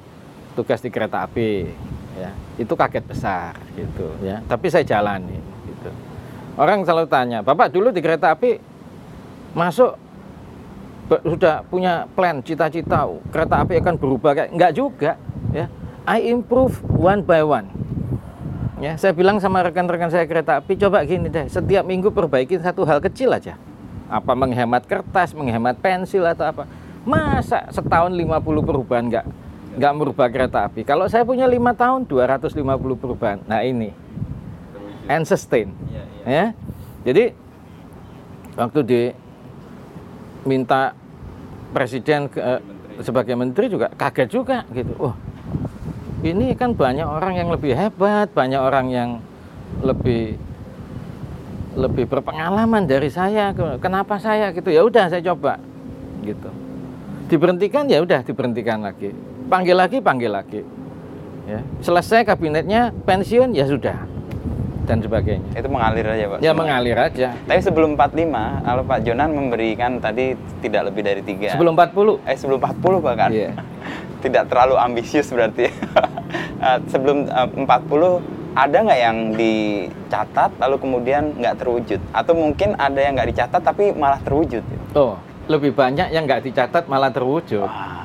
tugas 0.53 0.83
di 0.83 0.91
kereta 0.91 1.23
api. 1.23 1.71
Ya. 2.17 2.33
Itu 2.57 2.73
kaget 2.73 3.05
besar 3.05 3.53
gitu 3.77 4.09
ya. 4.25 4.41
Tapi 4.49 4.73
saya 4.73 4.81
jalani 4.81 5.37
gitu. 5.69 5.89
Orang 6.57 6.81
selalu 6.81 7.05
tanya, 7.05 7.45
Bapak 7.45 7.69
dulu 7.69 7.93
di 7.93 8.01
kereta 8.01 8.33
api 8.33 8.57
masuk 9.53 9.93
sudah 11.07 11.63
punya 11.69 12.03
plan, 12.17 12.43
cita-cita, 12.43 13.07
kereta 13.31 13.63
api 13.63 13.79
akan 13.79 13.95
berubah 13.95 14.35
kayak 14.35 14.49
enggak 14.51 14.71
juga 14.75 15.11
ya. 15.55 15.69
I 16.07 16.33
improve 16.33 16.81
one 16.87 17.23
by 17.23 17.45
one. 17.45 17.67
Ya, 18.77 18.93
saya 18.93 19.09
bilang 19.09 19.41
sama 19.41 19.65
rekan-rekan 19.65 20.13
saya 20.13 20.29
kereta 20.29 20.61
api, 20.61 20.77
coba 20.77 21.01
gini 21.01 21.33
deh, 21.33 21.49
setiap 21.49 21.81
minggu 21.81 22.13
perbaikin 22.13 22.61
satu 22.61 22.85
hal 22.85 23.01
kecil 23.01 23.33
aja. 23.33 23.57
Apa 24.05 24.37
menghemat 24.37 24.85
kertas, 24.85 25.33
menghemat 25.33 25.81
pensil 25.81 26.21
atau 26.23 26.45
apa. 26.45 26.63
Masa 27.01 27.65
setahun 27.73 28.13
50 28.13 28.67
perubahan 28.67 29.05
nggak 29.09 29.25
nggak 29.77 29.93
merubah 29.93 30.27
kereta 30.33 30.65
api. 30.65 30.81
Kalau 30.81 31.05
saya 31.05 31.21
punya 31.21 31.45
lima 31.45 31.77
tahun 31.77 32.09
250 32.09 32.57
perubahan. 32.97 33.39
Nah 33.45 33.61
ini 33.61 33.93
and 35.05 35.23
sustain. 35.23 35.69
Ya. 36.25 36.51
Jadi 37.05 37.31
waktu 38.57 38.79
diminta 40.43 40.91
presiden 41.71 42.27
ke, 42.27 42.41
eh, 42.41 42.59
sebagai 43.05 43.37
menteri 43.37 43.69
juga 43.69 43.93
kaget 43.93 44.29
juga 44.33 44.65
gitu. 44.73 44.97
Oh, 44.97 45.13
ini 46.25 46.57
kan 46.57 46.73
banyak 46.73 47.05
orang 47.05 47.37
yang 47.37 47.53
lebih 47.53 47.77
hebat, 47.77 48.33
banyak 48.33 48.57
orang 48.57 48.89
yang 48.89 49.09
lebih 49.85 50.41
lebih 51.77 52.09
berpengalaman 52.09 52.89
dari 52.89 53.13
saya. 53.13 53.53
Kenapa 53.77 54.17
saya 54.17 54.49
gitu? 54.49 54.73
Ya 54.73 54.81
udah 54.81 55.13
saya 55.13 55.21
coba 55.21 55.61
gitu. 56.25 56.49
Diberhentikan 57.29 57.85
ya 57.85 58.01
udah 58.01 58.25
diberhentikan 58.25 58.81
lagi. 58.81 59.13
Panggil 59.47 59.75
lagi, 59.79 59.97
panggil 60.03 60.31
lagi. 60.31 60.61
Ya. 61.47 61.63
Selesai 61.79 62.27
kabinetnya 62.27 62.91
pensiun 63.07 63.55
ya 63.55 63.63
sudah 63.63 64.17
dan 64.87 65.03
sebagainya. 65.03 65.47
Itu 65.55 65.67
mengalir 65.67 66.07
aja 66.07 66.25
Pak. 66.31 66.37
Ya 66.39 66.51
semua. 66.51 66.59
mengalir 66.63 66.97
aja. 66.99 67.27
Tapi 67.43 67.59
sebelum 67.63 67.99
45, 67.99 68.63
kalau 68.63 68.83
Pak 68.87 68.99
Jonan 69.03 69.29
memberikan 69.35 69.91
tadi 69.99 70.35
tidak 70.63 70.91
lebih 70.91 71.01
dari 71.03 71.21
tiga. 71.23 71.51
Sebelum 71.55 71.75
40 71.75 72.23
Eh 72.23 72.35
sebelum 72.39 72.59
40 72.59 73.03
bahkan. 73.03 73.29
Iya. 73.31 73.51
Tidak 74.23 74.49
terlalu 74.49 74.75
ambisius 74.79 75.29
berarti. 75.29 75.67
Eh, 76.57 76.79
sebelum 76.89 77.29
eh, 77.29 77.49
40 77.53 78.57
ada 78.57 78.77
nggak 78.81 78.99
yang 78.99 79.17
dicatat 79.37 80.57
lalu 80.57 80.75
kemudian 80.81 81.37
nggak 81.37 81.55
terwujud? 81.61 82.01
Atau 82.11 82.33
mungkin 82.33 82.73
ada 82.75 82.97
yang 82.97 83.13
nggak 83.13 83.29
dicatat 83.31 83.61
tapi 83.61 83.93
malah 83.93 84.17
terwujud? 84.19 84.65
Oh, 84.97 85.21
lebih 85.47 85.71
banyak 85.77 86.11
yang 86.11 86.25
nggak 86.27 86.43
dicatat 86.43 86.89
malah 86.89 87.13
terwujud. 87.13 87.63
Wah, 87.63 87.96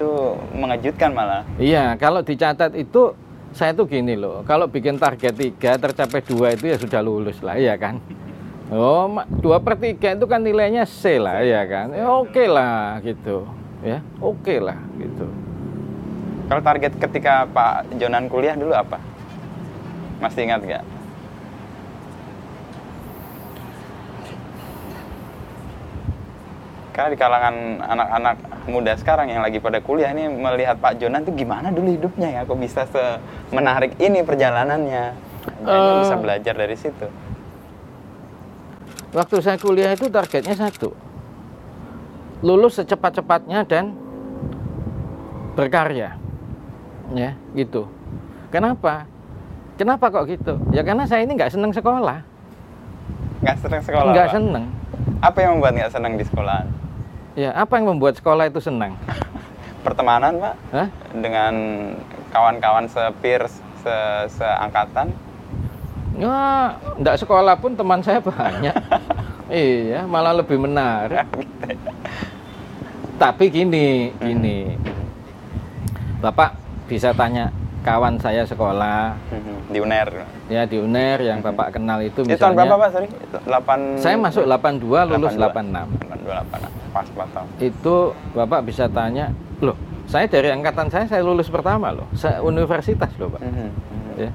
itu 0.00 0.12
mengejutkan 0.56 1.12
malah. 1.12 1.44
Iya, 1.60 1.92
kalau 2.00 2.24
dicatat 2.24 2.72
itu 2.72 3.12
saya 3.52 3.76
tuh 3.76 3.84
gini 3.84 4.16
loh, 4.16 4.40
kalau 4.48 4.64
bikin 4.64 4.96
target 4.96 5.36
tiga 5.36 5.76
tercapai 5.76 6.24
dua 6.24 6.56
itu 6.56 6.72
ya 6.72 6.80
sudah 6.80 7.04
lulus 7.04 7.36
lah, 7.44 7.60
ya 7.60 7.76
kan? 7.76 8.00
Oh, 8.72 9.12
dua 9.44 9.60
per 9.60 9.76
tiga 9.76 10.16
itu 10.16 10.24
kan 10.24 10.40
nilainya 10.40 10.88
C 10.88 11.20
lah, 11.20 11.44
ya 11.44 11.68
kan? 11.68 11.92
Ya, 11.92 12.08
oke 12.08 12.44
lah, 12.48 12.96
gitu, 13.04 13.44
ya, 13.84 14.00
oke 14.24 14.56
lah, 14.56 14.80
gitu. 14.96 15.28
Kalau 16.48 16.62
target 16.64 16.96
ketika 16.96 17.44
Pak 17.52 17.92
Jonan 18.00 18.24
kuliah 18.32 18.56
dulu 18.56 18.72
apa? 18.72 18.96
Masih 20.16 20.48
ingat 20.48 20.64
nggak? 20.64 20.84
Karena 27.00 27.16
di 27.16 27.22
kalangan 27.24 27.56
anak-anak 27.80 28.36
muda 28.68 28.92
sekarang 28.92 29.32
yang 29.32 29.40
lagi 29.40 29.56
pada 29.56 29.80
kuliah 29.80 30.12
ini 30.12 30.28
melihat 30.28 30.76
Pak 30.84 31.00
Jonan 31.00 31.24
tuh 31.24 31.32
gimana 31.32 31.72
dulu 31.72 31.96
hidupnya 31.96 32.28
ya, 32.28 32.40
kok 32.44 32.60
bisa 32.60 32.84
menarik 33.48 33.96
ini 33.96 34.20
perjalanannya. 34.20 35.16
Banyak 35.64 35.96
Eh. 35.96 36.00
bisa 36.04 36.16
belajar 36.20 36.52
dari 36.52 36.76
situ. 36.76 37.08
Waktu 39.16 39.36
saya 39.40 39.56
kuliah 39.56 39.96
itu 39.96 40.12
targetnya 40.12 40.52
satu, 40.52 40.92
lulus 42.44 42.76
secepat-cepatnya 42.76 43.64
dan 43.64 43.96
berkarya, 45.56 46.20
ya, 47.16 47.32
gitu. 47.56 47.88
Kenapa? 48.52 49.08
Kenapa 49.80 50.12
kok 50.12 50.28
gitu? 50.28 50.60
Ya 50.76 50.84
karena 50.84 51.08
saya 51.08 51.24
ini 51.24 51.32
nggak 51.32 51.48
seneng 51.48 51.72
sekolah, 51.72 52.20
Nggak 53.40 53.56
senang 53.56 53.82
sekolah, 53.88 54.12
nggak 54.12 54.28
seneng. 54.36 54.64
Apa 55.24 55.38
yang 55.40 55.56
membuat 55.56 55.80
nggak 55.80 55.92
senang 55.96 56.20
di 56.20 56.28
sekolahan? 56.28 56.68
Ya, 57.38 57.54
apa 57.54 57.78
yang 57.78 57.94
membuat 57.94 58.18
sekolah 58.18 58.50
itu 58.50 58.58
senang? 58.58 58.98
Pertemanan, 59.86 60.34
Pak? 60.36 60.54
Hah? 60.74 60.88
Dengan 61.14 61.54
kawan-kawan 62.34 62.90
se-peers, 62.90 63.62
se- 63.80 64.26
seangkatan? 64.34 65.14
Ya, 66.18 66.74
enggak 66.98 67.22
sekolah 67.22 67.54
pun 67.56 67.78
teman 67.78 68.02
saya 68.02 68.18
banyak. 68.18 68.74
iya, 69.48 70.02
malah 70.04 70.34
lebih 70.34 70.58
menarik. 70.58 71.24
Tapi 73.22 73.44
gini, 73.46 74.10
gini. 74.18 74.74
Bapak 76.20 76.58
bisa 76.90 77.14
tanya 77.14 77.54
kawan 77.80 78.14
saya 78.16 78.44
sekolah 78.44 79.16
Mhm, 79.32 79.72
Di 79.72 79.78
UNER. 79.80 80.08
ya 80.46 80.62
di 80.64 80.76
UNER 80.76 81.18
yang 81.22 81.38
Bapak 81.40 81.72
kenal 81.72 81.98
itu 82.00 82.20
Itu 82.22 82.36
tahun 82.36 82.54
berapa, 82.54 82.76
misalnya 82.76 82.76
Pak? 82.76 82.90
Sorry. 82.92 83.08
8 83.48 83.80
saya 83.96 84.16
masuk 84.16 84.44
82 84.44 85.08
lulus 85.08 85.32
82. 85.34 85.40
86. 85.40 86.20
88. 86.28 86.92
Pas 86.92 87.06
4 87.06 87.28
tahun. 87.32 87.48
Itu 87.58 87.96
Bapak 88.32 88.60
bisa 88.62 88.84
tanya, 88.86 89.32
"Loh, 89.58 89.76
saya 90.04 90.26
dari 90.26 90.50
angkatan 90.50 90.90
saya 90.90 91.06
saya 91.06 91.22
lulus 91.22 91.48
pertama 91.48 91.88
loh. 91.90 92.04
Saya 92.12 92.42
universitas 92.42 93.10
loh, 93.16 93.32
Pak." 93.32 93.40
Mhm, 93.40 93.50
mhm. 93.50 94.12
ya. 94.18 94.30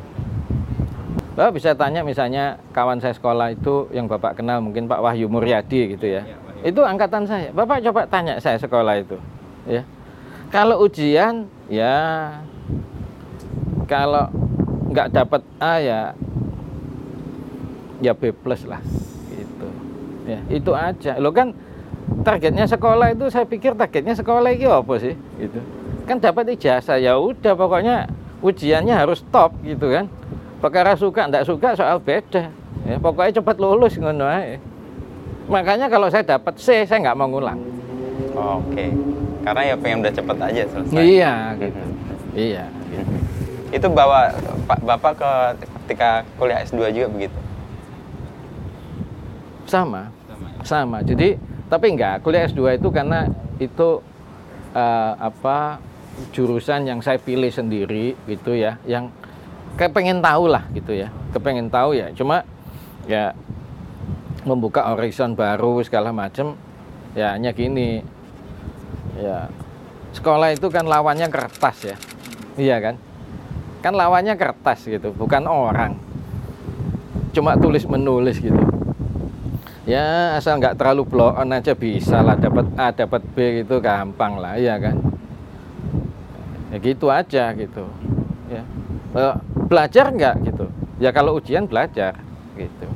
Bapak 1.35 1.51
bisa 1.51 1.75
tanya 1.75 1.99
misalnya 1.99 2.55
kawan 2.71 2.97
saya 2.97 3.11
sekolah 3.11 3.51
itu 3.51 3.91
yang 3.91 4.07
Bapak 4.07 4.39
kenal 4.39 4.63
mungkin 4.63 4.87
Pak 4.87 5.03
Wahyu 5.03 5.27
Muryadi 5.27 5.93
gitu 5.93 6.07
ya. 6.07 6.23
Iya. 6.23 6.35
Itu 6.63 6.81
angkatan 6.81 7.27
saya. 7.27 7.51
Bapak 7.51 7.83
coba 7.83 8.07
tanya 8.07 8.39
saya 8.39 8.55
sekolah 8.55 8.95
itu, 8.97 9.19
ya. 9.67 9.83
Kalau 10.47 10.79
ujian 10.79 11.51
ya 11.67 12.31
kalau 13.85 14.27
nggak 14.91 15.07
dapat 15.13 15.41
A 15.61 15.73
ya 15.81 16.01
ya 18.03 18.11
B 18.13 18.29
plus 18.35 18.67
lah 18.67 18.81
gitu. 19.31 19.67
Ya, 20.25 20.39
itu 20.49 20.71
aja. 20.73 21.17
Lo 21.21 21.31
kan 21.31 21.53
targetnya 22.25 22.65
sekolah 22.65 23.13
itu 23.13 23.29
saya 23.29 23.45
pikir 23.45 23.77
targetnya 23.77 24.17
sekolah 24.17 24.49
itu 24.51 24.67
apa 24.69 24.93
sih 24.99 25.15
gitu. 25.37 25.59
Kan 26.05 26.21
dapat 26.21 26.53
ijazah 26.53 27.01
ya 27.01 27.17
udah 27.17 27.53
pokoknya 27.57 28.09
ujiannya 28.45 28.93
harus 28.93 29.25
top 29.33 29.57
gitu 29.65 29.89
kan 29.89 30.05
perkara 30.61 30.93
suka 30.93 31.25
enggak 31.25 31.45
suka 31.49 31.73
soal 31.73 31.97
beda 31.97 32.49
ya 32.85 32.97
pokoknya 33.01 33.41
cepat 33.41 33.57
lulus 33.57 33.97
ngono 33.97 34.25
ae 34.29 34.61
makanya 35.49 35.89
kalau 35.89 36.09
saya 36.13 36.21
dapat 36.21 36.53
C 36.61 36.85
saya 36.85 36.99
nggak 37.01 37.17
mau 37.17 37.29
ngulang 37.29 37.57
Oke. 38.35 38.91
Karena 39.47 39.61
ya 39.71 39.75
pengen 39.79 40.03
udah 40.03 40.11
cepet 40.11 40.37
aja 40.41 40.61
selesai. 40.67 40.95
iya 40.99 41.33
gitu 41.55 41.81
iya. 42.35 42.65
Itu 43.75 43.91
bawa 43.91 44.31
Pak 44.71 44.79
Bapak 44.87 45.13
ke 45.19 45.31
ketika 45.83 46.23
kuliah 46.39 46.63
S2 46.63 46.95
juga 46.95 47.07
begitu. 47.11 47.39
sama. 49.67 50.07
Sama 50.63 51.03
jadi 51.03 51.35
tapi 51.67 51.91
enggak. 51.91 52.23
Kuliah 52.23 52.47
S2 52.47 52.79
itu 52.79 52.87
karena 52.87 53.27
itu 53.59 53.99
eh, 54.71 55.13
apa 55.19 55.83
jurusan 56.31 56.87
yang 56.87 57.03
saya 57.03 57.19
pilih 57.19 57.51
sendiri 57.51 58.15
gitu 58.31 58.55
ya. 58.55 58.79
Yang 58.87 59.11
kayak 59.75 59.91
pengen 59.91 60.23
tahu 60.23 60.47
lah 60.47 60.63
gitu 60.71 60.95
ya. 60.95 61.11
Kepengen 61.35 61.67
tahu 61.67 61.99
ya. 61.99 62.07
Cuma 62.15 62.47
ya 63.11 63.35
membuka 64.47 64.87
horizon 64.93 65.35
baru 65.35 65.83
segala 65.83 66.15
macam 66.15 66.55
ya 67.11 67.35
hanya 67.35 67.51
gini. 67.51 67.99
Ya. 69.19 69.51
Sekolah 70.15 70.55
itu 70.55 70.71
kan 70.71 70.87
lawannya 70.87 71.27
kertas 71.27 71.91
ya. 71.91 71.97
Iya 72.55 72.79
kan 72.79 72.95
kan 73.85 73.93
lawannya 73.93 74.33
kertas 74.33 74.81
gitu 74.89 75.13
bukan 75.13 75.45
orang. 75.45 75.93
Cuma 77.37 77.53
tulis 77.53 77.85
menulis 77.85 78.41
gitu. 78.41 78.57
Ya 79.85 80.33
asal 80.33 80.57
nggak 80.57 80.81
terlalu 80.81 81.05
blow 81.05 81.29
on 81.29 81.53
aja 81.53 81.77
bisa 81.77 82.25
lah 82.25 82.33
dapat 82.33 82.65
A 82.81 82.89
dapat 82.89 83.21
B 83.37 83.61
gitu 83.61 83.77
gampang 83.77 84.41
lah 84.41 84.57
iya 84.57 84.81
kan? 84.81 84.97
Ya 86.73 86.81
gitu 86.81 87.13
aja 87.13 87.53
gitu 87.53 87.85
ya. 88.49 88.65
Eh, 89.13 89.35
belajar 89.69 90.09
nggak 90.09 90.35
gitu? 90.49 90.65
Ya 90.97 91.13
kalau 91.13 91.37
ujian 91.37 91.69
belajar 91.69 92.17
gitu. 92.57 92.89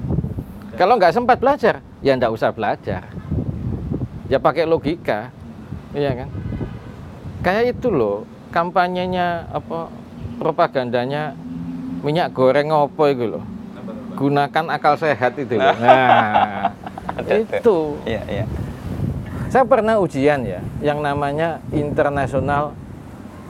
Kalau 0.73 0.97
nggak 0.97 1.13
sempat 1.13 1.37
belajar 1.37 1.85
ya 2.01 2.17
nggak 2.17 2.33
usah 2.33 2.49
belajar. 2.49 3.05
Ya 4.25 4.41
pakai 4.41 4.65
logika 4.65 5.29
iya 5.93 6.17
kan? 6.17 6.33
Kayak 7.45 7.77
itu 7.77 7.93
loh 7.93 8.25
kampanyenya 8.49 9.45
apa 9.53 9.98
propagandanya 10.39 11.35
minyak 11.99 12.31
goreng 12.31 12.71
opo 12.71 13.05
itu 13.11 13.27
loh 13.27 13.43
gunakan 14.15 14.65
akal 14.71 14.95
sehat 14.95 15.35
itu 15.35 15.59
loh 15.59 15.75
nah 15.83 16.71
itu. 17.19 17.77
Iya, 18.07 18.23
iya. 18.31 18.45
saya 19.51 19.67
pernah 19.67 19.99
ujian 19.99 20.41
ya 20.47 20.63
yang 20.79 21.03
namanya 21.03 21.59
international 21.75 22.71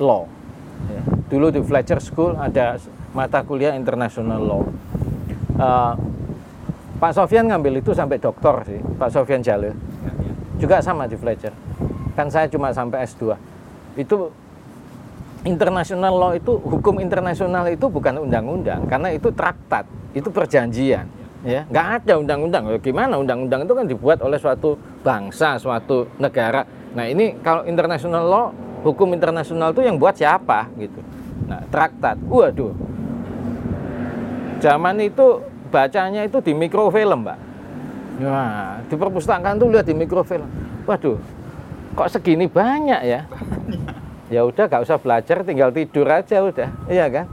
law. 0.02 0.25
Ya. 0.89 1.04
dulu 1.28 1.52
di 1.52 1.62
Fletcher 1.62 1.99
School 2.02 2.39
ada 2.39 2.80
mata 3.12 3.43
kuliah 3.43 3.75
international 3.75 4.41
law. 4.41 4.63
Eh, 5.60 5.93
Pak 6.99 7.12
Sofian 7.15 7.52
ngambil 7.52 7.84
itu 7.84 7.91
sampai 7.91 8.19
doktor 8.19 8.63
sih 8.63 8.80
Pak 8.80 9.12
Sofian 9.12 9.43
Jalil. 9.43 9.75
Juga 10.60 10.80
sama 10.84 11.08
di 11.08 11.15
Fletcher. 11.19 11.52
Kan 12.15 12.28
saya 12.32 12.47
cuma 12.52 12.71
sampai 12.71 13.08
S2 13.08 13.36
itu 13.99 14.32
international 15.47 16.13
law 16.15 16.32
itu 16.36 16.60
hukum 16.60 16.99
internasional 16.99 17.63
itu 17.71 17.88
bukan 17.88 18.28
undang-undang 18.28 18.84
karena 18.91 19.15
itu 19.15 19.32
traktat 19.32 19.88
itu 20.12 20.28
perjanjian 20.28 21.08
ya. 21.45 21.63
Nggak 21.69 21.88
ada 22.04 22.13
undang-undang. 22.19 22.63
Ya, 22.75 22.80
gimana 22.82 23.15
undang-undang 23.15 23.63
itu 23.63 23.73
kan 23.75 23.86
dibuat 23.88 24.19
oleh 24.19 24.36
suatu 24.36 24.75
bangsa 24.99 25.56
suatu 25.56 26.12
negara. 26.19 26.67
Nah 26.91 27.08
ini 27.08 27.39
kalau 27.39 27.63
international 27.63 28.23
law 28.25 28.45
hukum 28.84 29.15
internasional 29.15 29.71
itu 29.71 29.86
yang 29.86 29.95
buat 29.95 30.17
siapa 30.17 30.67
gitu. 30.75 30.99
Nah 31.47 31.63
traktat. 31.71 32.19
Waduh. 32.28 32.75
Zaman 34.60 34.99
itu 34.99 35.39
bacanya 35.71 36.28
itu 36.28 36.43
di 36.43 36.52
mikrofilm 36.52 37.23
mbak. 37.23 37.39
Wah, 38.19 38.84
di 38.84 38.95
perpustakaan 38.99 39.56
tuh 39.56 39.71
lihat 39.71 39.88
di 39.88 39.95
mikrofilm. 39.95 40.43
Waduh, 40.84 41.15
kok 41.95 42.12
segini 42.12 42.52
banyak 42.52 43.02
ya? 43.08 43.23
Ya 44.30 44.46
udah, 44.46 44.70
gak 44.70 44.86
usah 44.86 45.02
belajar, 45.02 45.42
tinggal 45.42 45.74
tidur 45.74 46.06
aja 46.06 46.46
udah, 46.46 46.70
iya 46.86 47.10
kan? 47.10 47.26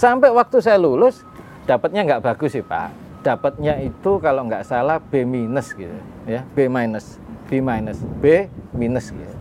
Sampai 0.00 0.32
waktu 0.32 0.64
saya 0.64 0.80
lulus, 0.80 1.20
dapatnya 1.68 2.08
nggak 2.08 2.22
bagus 2.24 2.56
sih 2.56 2.64
pak. 2.64 2.88
Dapatnya 3.20 3.76
itu 3.84 4.16
kalau 4.22 4.48
nggak 4.48 4.64
salah 4.64 4.96
B 4.96 5.28
minus 5.28 5.76
gitu, 5.76 5.92
ya 6.24 6.40
B 6.56 6.70
minus, 6.72 7.20
B 7.50 7.60
minus, 7.60 8.00
B 8.22 8.48
minus 8.72 9.12
gitu. 9.12 9.36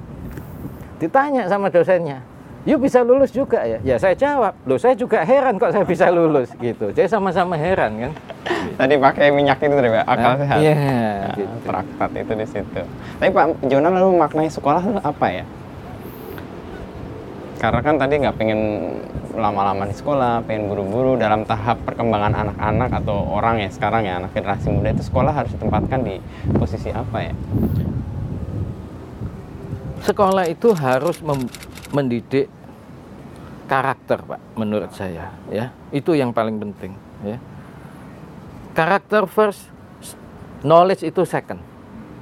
Ditanya 0.98 1.46
sama 1.48 1.70
dosennya, 1.70 2.26
yuk 2.66 2.84
bisa 2.84 3.06
lulus 3.06 3.32
juga 3.32 3.64
ya? 3.64 3.80
Ya 3.86 3.96
saya 4.02 4.18
jawab, 4.18 4.58
loh 4.66 4.82
saya 4.82 4.98
juga 4.98 5.22
heran 5.24 5.56
kok 5.62 5.72
saya 5.72 5.86
bisa 5.86 6.10
lulus 6.12 6.52
gitu. 6.60 6.90
Jadi 6.92 7.08
sama-sama 7.08 7.56
heran 7.56 8.10
kan? 8.10 8.12
Tadi 8.76 8.98
pakai 8.98 9.32
minyak 9.32 9.62
itu 9.62 9.78
tadi 9.78 9.90
Pak, 9.94 10.06
akal 10.10 10.32
Nah, 10.34 10.38
sehat. 10.42 10.58
Iya, 10.60 10.76
Nah, 10.76 11.36
gitu. 11.38 11.56
Traktat 11.64 12.10
itu 12.18 12.34
di 12.36 12.46
situ. 12.50 12.82
Tapi 13.22 13.30
Pak 13.32 13.46
Jonan 13.70 13.94
lalu 13.96 14.18
maknai 14.18 14.50
sekolah 14.50 14.82
itu 14.84 15.00
apa 15.00 15.28
ya? 15.32 15.46
Karena 17.58 17.82
kan 17.82 17.98
tadi 17.98 18.22
nggak 18.22 18.38
pengen 18.38 18.62
lama-lama 19.34 19.90
di 19.90 19.96
sekolah, 19.98 20.46
pengen 20.46 20.70
buru-buru 20.70 21.18
dalam 21.18 21.42
tahap 21.46 21.82
perkembangan 21.86 22.34
anak-anak 22.46 22.90
atau 23.02 23.18
orang 23.34 23.62
ya 23.62 23.70
sekarang 23.74 24.06
ya 24.06 24.22
anak 24.22 24.34
generasi 24.34 24.70
muda 24.70 24.94
itu 24.94 25.02
sekolah 25.06 25.34
harus 25.34 25.54
ditempatkan 25.58 26.06
di 26.06 26.22
posisi 26.54 26.94
apa 26.94 27.18
ya? 27.22 27.34
Sekolah 30.06 30.46
itu 30.46 30.70
harus 30.78 31.18
mendidik 31.90 32.46
karakter, 33.66 34.22
Pak, 34.24 34.40
menurut 34.56 34.94
saya, 34.94 35.34
ya. 35.50 35.74
Itu 35.92 36.14
yang 36.14 36.32
paling 36.32 36.62
penting, 36.62 36.94
ya. 37.26 37.38
Karakter 38.78 39.26
first, 39.26 39.66
knowledge 40.62 41.04
itu 41.04 41.26
second, 41.26 41.60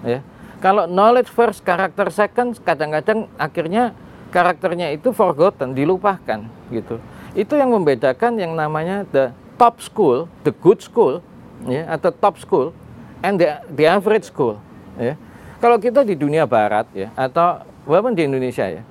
ya. 0.01 0.23
Kalau 0.63 0.87
knowledge 0.89 1.29
first, 1.29 1.61
karakter 1.61 2.09
second, 2.09 2.57
kadang-kadang 2.65 3.29
akhirnya 3.37 3.93
karakternya 4.35 4.91
itu 4.91 5.15
forgotten, 5.15 5.71
dilupakan, 5.71 6.43
gitu. 6.67 6.99
Itu 7.31 7.55
yang 7.55 7.71
membedakan 7.71 8.35
yang 8.35 8.51
namanya 8.51 9.07
the 9.15 9.31
top 9.55 9.79
school, 9.79 10.27
the 10.43 10.51
good 10.51 10.83
school, 10.83 11.23
ya, 11.63 11.87
atau 11.87 12.11
top 12.11 12.35
school, 12.35 12.75
and 13.23 13.39
the, 13.39 13.63
the 13.71 13.87
average 13.87 14.27
school, 14.27 14.59
ya. 14.99 15.15
Kalau 15.63 15.79
kita 15.79 16.03
di 16.03 16.19
dunia 16.19 16.43
barat 16.43 16.85
ya 16.91 17.15
atau 17.15 17.63
walaupun 17.87 18.11
di 18.11 18.27
Indonesia 18.27 18.67
ya, 18.67 18.83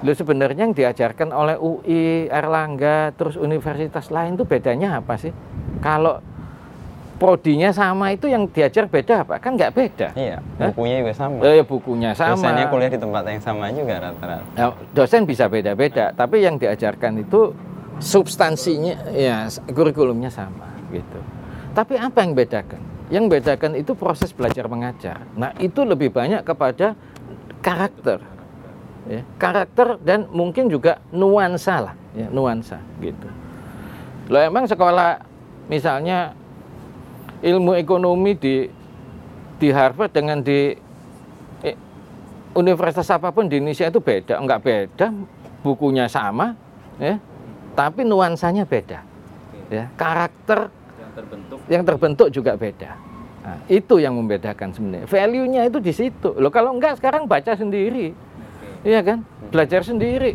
lo 0.00 0.14
sebenarnya 0.14 0.70
yang 0.70 0.72
diajarkan 0.72 1.34
oleh 1.34 1.58
UI, 1.58 2.30
Erlangga, 2.30 3.10
terus 3.18 3.34
universitas 3.34 4.14
lain 4.14 4.38
itu 4.38 4.46
bedanya 4.46 5.02
apa 5.02 5.18
sih? 5.18 5.34
Kalau 5.82 6.22
prodinya 7.16 7.70
sama 7.70 8.10
itu 8.10 8.26
yang 8.26 8.50
diajar 8.50 8.90
beda 8.90 9.22
apa? 9.22 9.38
Kan 9.38 9.54
nggak 9.54 9.72
beda. 9.72 10.08
Iya, 10.18 10.42
Hah? 10.42 10.68
bukunya 10.70 10.96
juga 11.02 11.14
sama. 11.14 11.40
Eh, 11.46 11.62
bukunya 11.62 12.10
sama. 12.12 12.34
Dosennya 12.34 12.66
kuliah 12.68 12.90
di 12.90 13.00
tempat 13.00 13.22
yang 13.30 13.42
sama 13.42 13.70
juga 13.70 13.94
rata-rata. 14.10 14.44
Nah, 14.58 14.72
dosen 14.92 15.22
bisa 15.24 15.46
beda-beda, 15.46 16.10
tapi 16.12 16.42
yang 16.42 16.58
diajarkan 16.58 17.22
itu 17.22 17.54
substansinya 18.02 19.14
ya 19.14 19.46
kurikulumnya 19.70 20.28
sama 20.28 20.66
gitu. 20.90 21.20
Tapi 21.74 21.94
apa 21.98 22.18
yang 22.22 22.34
bedakan? 22.34 22.82
Yang 23.10 23.24
bedakan 23.38 23.72
itu 23.78 23.92
proses 23.94 24.30
belajar 24.34 24.66
mengajar. 24.66 25.22
Nah, 25.38 25.54
itu 25.62 25.86
lebih 25.86 26.10
banyak 26.10 26.42
kepada 26.42 26.98
karakter. 27.62 28.18
Ya, 29.04 29.20
karakter 29.36 30.00
dan 30.00 30.24
mungkin 30.32 30.72
juga 30.72 30.96
nuansa 31.12 31.92
lah, 31.92 31.94
ya, 32.16 32.24
nuansa 32.32 32.80
gitu. 33.04 33.28
Lo 34.32 34.40
emang 34.40 34.64
sekolah 34.64 35.20
misalnya 35.68 36.32
ilmu 37.44 37.76
ekonomi 37.76 38.32
di 38.32 38.64
di 39.60 39.68
Harvard 39.68 40.10
dengan 40.16 40.40
di 40.40 40.72
eh, 41.60 41.76
universitas 42.56 43.06
apa 43.12 43.30
pun 43.30 43.46
di 43.46 43.60
Indonesia 43.60 43.86
itu 43.86 44.00
beda, 44.00 44.40
enggak 44.40 44.60
beda, 44.64 45.06
bukunya 45.60 46.08
sama, 46.08 46.56
ya, 46.96 47.20
tapi 47.76 48.02
nuansanya 48.02 48.64
beda, 48.64 49.04
ya, 49.68 49.84
karakter 49.94 50.72
Yang 50.72 51.12
terbentuk 51.14 51.58
yang 51.68 51.82
terbentuk 51.84 52.28
juga 52.32 52.52
beda. 52.56 52.90
Nah, 53.44 53.60
itu 53.68 54.00
yang 54.00 54.16
membedakan 54.16 54.72
sebenarnya. 54.72 55.04
Value-nya 55.04 55.68
itu 55.68 55.76
di 55.76 55.92
situ. 55.92 56.32
Loh 56.40 56.48
kalau 56.48 56.72
enggak 56.72 56.96
sekarang 56.96 57.28
baca 57.28 57.52
sendiri, 57.52 58.16
iya 58.80 59.04
kan, 59.04 59.20
belajar 59.52 59.84
sendiri. 59.84 60.32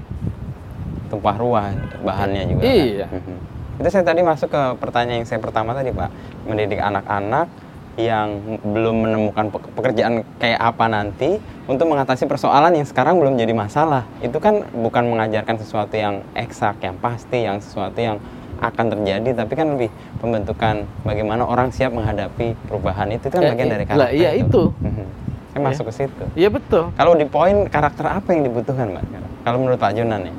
tumpah 1.09 1.41
ruah 1.41 1.73
bahannya 2.05 2.53
juga. 2.53 2.61
kan? 2.61 2.69
Iya. 2.69 3.07
Mhm. 3.09 3.58
Itu 3.79 3.87
saya 3.87 4.03
tadi 4.03 4.19
masuk 4.19 4.51
ke 4.51 4.61
pertanyaan 4.75 5.23
yang 5.23 5.27
saya 5.27 5.39
pertama 5.39 5.71
tadi 5.71 5.95
Pak, 5.95 6.09
mendidik 6.43 6.77
anak-anak 6.77 7.47
yang 7.95 8.27
belum 8.61 9.07
menemukan 9.07 9.51
pe- 9.51 9.71
pekerjaan 9.73 10.23
kayak 10.35 10.59
apa 10.59 10.85
nanti 10.87 11.35
untuk 11.63 11.87
mengatasi 11.87 12.27
persoalan 12.27 12.71
yang 12.73 12.83
sekarang 12.83 13.19
belum 13.19 13.35
jadi 13.35 13.51
masalah. 13.51 14.03
Itu 14.19 14.39
kan 14.39 14.67
bukan 14.69 15.07
mengajarkan 15.07 15.59
sesuatu 15.59 15.95
yang 15.95 16.23
eksak, 16.35 16.79
yang 16.79 16.95
pasti, 16.95 17.43
yang 17.43 17.59
sesuatu 17.59 17.95
yang 17.95 18.19
akan 18.59 18.91
terjadi, 18.91 19.31
tapi 19.33 19.55
kan 19.55 19.71
lebih 19.71 19.87
pembentukan 20.19 20.83
bagaimana 21.03 21.47
orang 21.47 21.71
siap 21.71 21.95
menghadapi 21.95 22.59
perubahan 22.67 23.07
itu, 23.09 23.27
itu 23.27 23.35
kan 23.35 23.47
Eh, 23.47 23.51
bagian 23.55 23.71
dari 23.71 23.83
lah, 23.87 23.91
karakter. 23.95 24.15
iya 24.15 24.31
itu. 24.35 24.63
Mhm. 24.75 25.05
Saya 25.49 25.61
masuk 25.63 25.85
ke 25.87 25.93
situ. 25.95 26.23
Iya 26.35 26.49
betul. 26.51 26.91
Kalau 26.93 27.15
di 27.15 27.23
poin 27.23 27.63
karakter 27.65 28.05
apa 28.05 28.27
yang 28.31 28.43
dibutuhkan, 28.43 28.91
Mbak? 28.91 29.05
Kalau 29.41 29.57
menurut 29.57 29.79
Pak 29.79 29.95
Jonan 29.95 30.27
ya? 30.27 30.35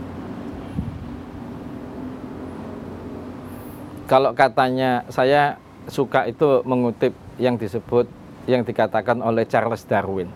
Kalau 4.10 4.34
katanya 4.34 5.06
saya 5.06 5.54
suka 5.86 6.26
itu 6.26 6.66
mengutip 6.66 7.14
yang 7.38 7.54
disebut 7.54 8.10
yang 8.50 8.66
dikatakan 8.66 9.22
oleh 9.22 9.46
Charles 9.46 9.86
Darwin. 9.86 10.26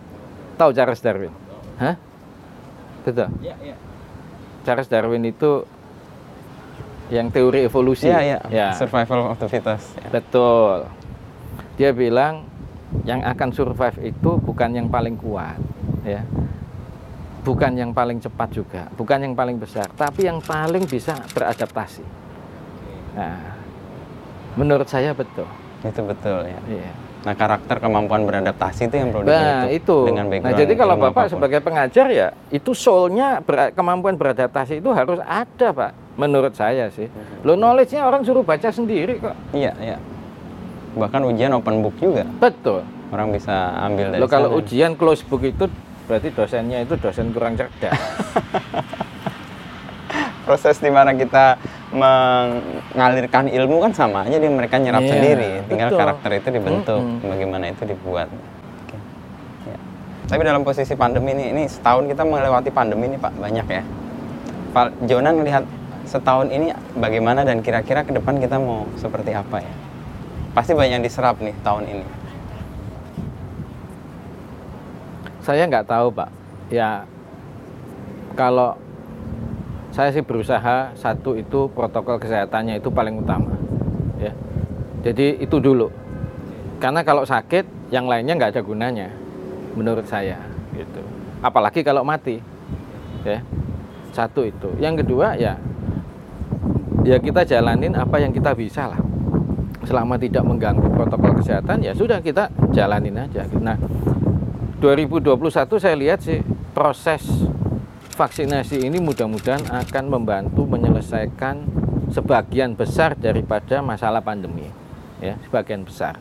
Tahu 0.54 0.70
Charles 0.70 1.02
Darwin? 1.02 1.34
Hah? 1.82 1.98
Betul. 3.02 3.34
Iya, 3.42 3.58
iya. 3.58 3.76
Charles 4.62 4.86
Darwin 4.86 5.26
itu 5.26 5.66
yang 7.10 7.34
teori 7.34 7.66
evolusi. 7.66 8.06
Iya, 8.06 8.20
iya. 8.22 8.38
Ya, 8.46 8.68
Survival 8.78 9.34
of 9.34 9.42
the 9.42 9.50
fittest. 9.50 9.98
Ya. 9.98 10.08
betul. 10.22 10.86
Dia 11.74 11.90
bilang 11.90 12.46
yang 13.02 13.26
akan 13.26 13.50
survive 13.50 13.98
itu 14.06 14.38
bukan 14.38 14.70
yang 14.70 14.86
paling 14.86 15.18
kuat, 15.18 15.58
ya. 16.06 16.22
Bukan 17.42 17.74
yang 17.74 17.90
paling 17.90 18.22
cepat 18.22 18.54
juga, 18.54 18.86
bukan 18.94 19.18
yang 19.18 19.34
paling 19.34 19.58
besar, 19.58 19.90
tapi 19.98 20.30
yang 20.30 20.38
paling 20.38 20.86
bisa 20.86 21.18
beradaptasi. 21.34 22.06
Nah, 23.18 23.53
menurut 24.54 24.86
saya 24.86 25.12
betul. 25.12 25.46
Itu 25.80 26.00
betul 26.00 26.44
ya. 26.44 26.58
Iya. 26.64 26.90
Nah, 27.24 27.32
karakter 27.32 27.80
kemampuan 27.80 28.22
beradaptasi 28.22 28.84
itu 28.84 28.96
yang 28.96 29.08
perlu 29.08 29.24
Nah, 29.24 29.64
itu. 29.66 30.04
dengan 30.04 30.24
Nah, 30.24 30.32
background. 30.34 30.60
jadi 30.60 30.72
kalau 30.74 30.94
Bapak 30.94 31.08
apa 31.08 31.20
pun. 31.22 31.30
sebagai 31.30 31.60
pengajar 31.60 32.06
ya, 32.06 32.28
itu 32.48 32.70
soul-nya 32.70 33.40
ber- 33.40 33.72
kemampuan 33.72 34.12
beradaptasi 34.14 34.78
itu 34.78 34.92
harus 34.92 35.16
ada, 35.20 35.68
Pak. 35.72 35.92
Menurut 36.14 36.52
saya 36.52 36.92
sih. 36.92 37.08
Mhm. 37.08 37.42
Lo 37.42 37.56
knowledge-nya 37.56 38.04
orang 38.04 38.22
suruh 38.22 38.42
baca 38.42 38.68
sendiri 38.68 39.16
kok. 39.18 39.32
Iya, 39.50 39.72
iya. 39.78 39.96
Bahkan 40.94 41.24
ujian 41.24 41.50
open 41.50 41.80
book 41.80 41.96
juga. 41.96 42.28
Betul. 42.38 42.84
Orang 43.08 43.32
bisa 43.32 43.72
ambil 43.80 44.10
dari 44.10 44.20
Lo 44.20 44.28
kalau 44.28 44.48
sana. 44.50 44.60
ujian 44.60 44.92
close 44.92 45.24
book 45.24 45.42
itu 45.42 45.64
berarti 46.04 46.28
dosennya 46.28 46.78
itu 46.80 46.94
dosen 46.94 47.32
kurang 47.32 47.56
cerdas. 47.56 47.96
proses 50.44 50.76
di 50.76 50.92
mana 50.92 51.10
kita 51.10 51.56
mengalirkan 51.94 53.46
ilmu 53.46 53.78
kan 53.78 53.92
sama 53.94 54.26
aja 54.26 54.36
dia 54.36 54.50
mereka 54.50 54.82
nyerap 54.82 55.02
Iya, 55.06 55.10
sendiri 55.14 55.50
tinggal 55.70 55.88
betul. 55.94 56.00
karakter 56.02 56.30
itu 56.34 56.48
dibentuk 56.50 57.00
Mm-mm. 57.00 57.30
bagaimana 57.30 57.64
itu 57.70 57.82
dibuat 57.86 58.28
Oke. 58.82 58.98
Ya. 59.64 59.78
tapi 60.26 60.42
dalam 60.42 60.66
posisi 60.66 60.92
pandemi 60.92 61.32
ini 61.32 61.54
ini 61.54 61.62
setahun 61.70 62.10
kita 62.10 62.26
melewati 62.26 62.74
pandemi 62.74 63.06
ini 63.08 63.16
pak 63.16 63.32
banyak 63.38 63.66
ya 63.70 63.82
Pak 64.74 65.06
Jonan 65.06 65.38
melihat 65.38 65.62
setahun 66.02 66.50
ini 66.50 66.74
bagaimana 66.98 67.46
dan 67.46 67.62
kira-kira 67.62 68.02
ke 68.02 68.10
depan 68.10 68.42
kita 68.42 68.58
mau 68.58 68.90
seperti 68.98 69.30
apa 69.30 69.62
ya 69.62 69.70
pasti 70.50 70.74
banyak 70.74 70.98
yang 70.98 71.04
diserap 71.06 71.38
nih 71.38 71.54
tahun 71.62 71.86
ini 71.86 72.06
saya 75.44 75.68
nggak 75.68 75.84
tahu, 75.84 76.08
Pak. 76.08 76.30
Ya, 76.72 77.04
kalau 78.32 78.80
saya 79.94 80.10
sih 80.10 80.26
berusaha 80.26 80.90
satu 80.98 81.38
itu 81.38 81.70
protokol 81.70 82.18
kesehatannya 82.18 82.82
itu 82.82 82.90
paling 82.90 83.14
utama, 83.14 83.54
ya. 84.18 84.34
Jadi 85.06 85.38
itu 85.38 85.62
dulu. 85.62 85.86
Karena 86.82 87.06
kalau 87.06 87.22
sakit, 87.22 87.94
yang 87.94 88.10
lainnya 88.10 88.34
nggak 88.34 88.58
ada 88.58 88.62
gunanya, 88.66 89.14
menurut 89.78 90.02
saya, 90.10 90.42
gitu. 90.74 90.98
Apalagi 91.38 91.86
kalau 91.86 92.02
mati, 92.02 92.42
ya. 93.22 93.38
Satu 94.10 94.42
itu. 94.42 94.74
Yang 94.82 95.06
kedua 95.06 95.38
ya, 95.38 95.62
ya 97.06 97.22
kita 97.22 97.46
jalanin 97.46 97.94
apa 97.94 98.18
yang 98.18 98.34
kita 98.34 98.50
bisa 98.50 98.90
lah. 98.90 98.98
Selama 99.86 100.18
tidak 100.18 100.42
mengganggu 100.42 100.90
protokol 100.90 101.38
kesehatan, 101.38 101.86
ya 101.86 101.94
sudah 101.94 102.18
kita 102.18 102.50
jalanin 102.74 103.14
aja. 103.14 103.46
Nah, 103.62 103.78
2021 104.82 105.78
saya 105.78 105.94
lihat 105.94 106.18
sih 106.18 106.42
proses 106.74 107.22
vaksinasi 108.14 108.86
ini 108.86 109.02
mudah-mudahan 109.02 109.66
akan 109.68 110.04
membantu 110.06 110.62
menyelesaikan 110.64 111.66
sebagian 112.14 112.78
besar 112.78 113.18
daripada 113.18 113.82
masalah 113.82 114.22
pandemi 114.22 114.70
ya 115.18 115.34
sebagian 115.42 115.82
besar. 115.82 116.16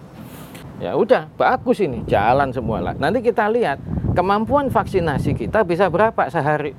Ya 0.81 0.97
udah 0.97 1.29
bagus 1.37 1.79
ini 1.85 2.01
jalan 2.09 2.49
semua 2.49 2.81
lah. 2.81 2.93
Nanti 2.97 3.21
kita 3.21 3.45
lihat 3.47 3.77
kemampuan 4.17 4.73
vaksinasi 4.73 5.37
kita 5.37 5.61
bisa 5.61 5.87
berapa 5.87 6.27
sehari 6.33 6.73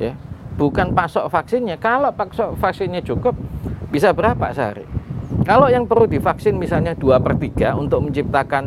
ya. 0.00 0.16
Bukan 0.56 0.96
pasok 0.96 1.28
vaksinnya 1.28 1.76
kalau 1.76 2.12
pasok 2.12 2.56
vaksinnya 2.56 3.04
cukup 3.04 3.36
bisa 3.92 4.16
berapa 4.16 4.52
sehari? 4.56 4.88
Kalau 5.44 5.68
yang 5.68 5.84
perlu 5.84 6.08
divaksin 6.08 6.56
misalnya 6.56 6.96
2 6.96 7.20
per 7.20 7.34
3 7.36 7.76
untuk 7.80 8.04
menciptakan 8.04 8.64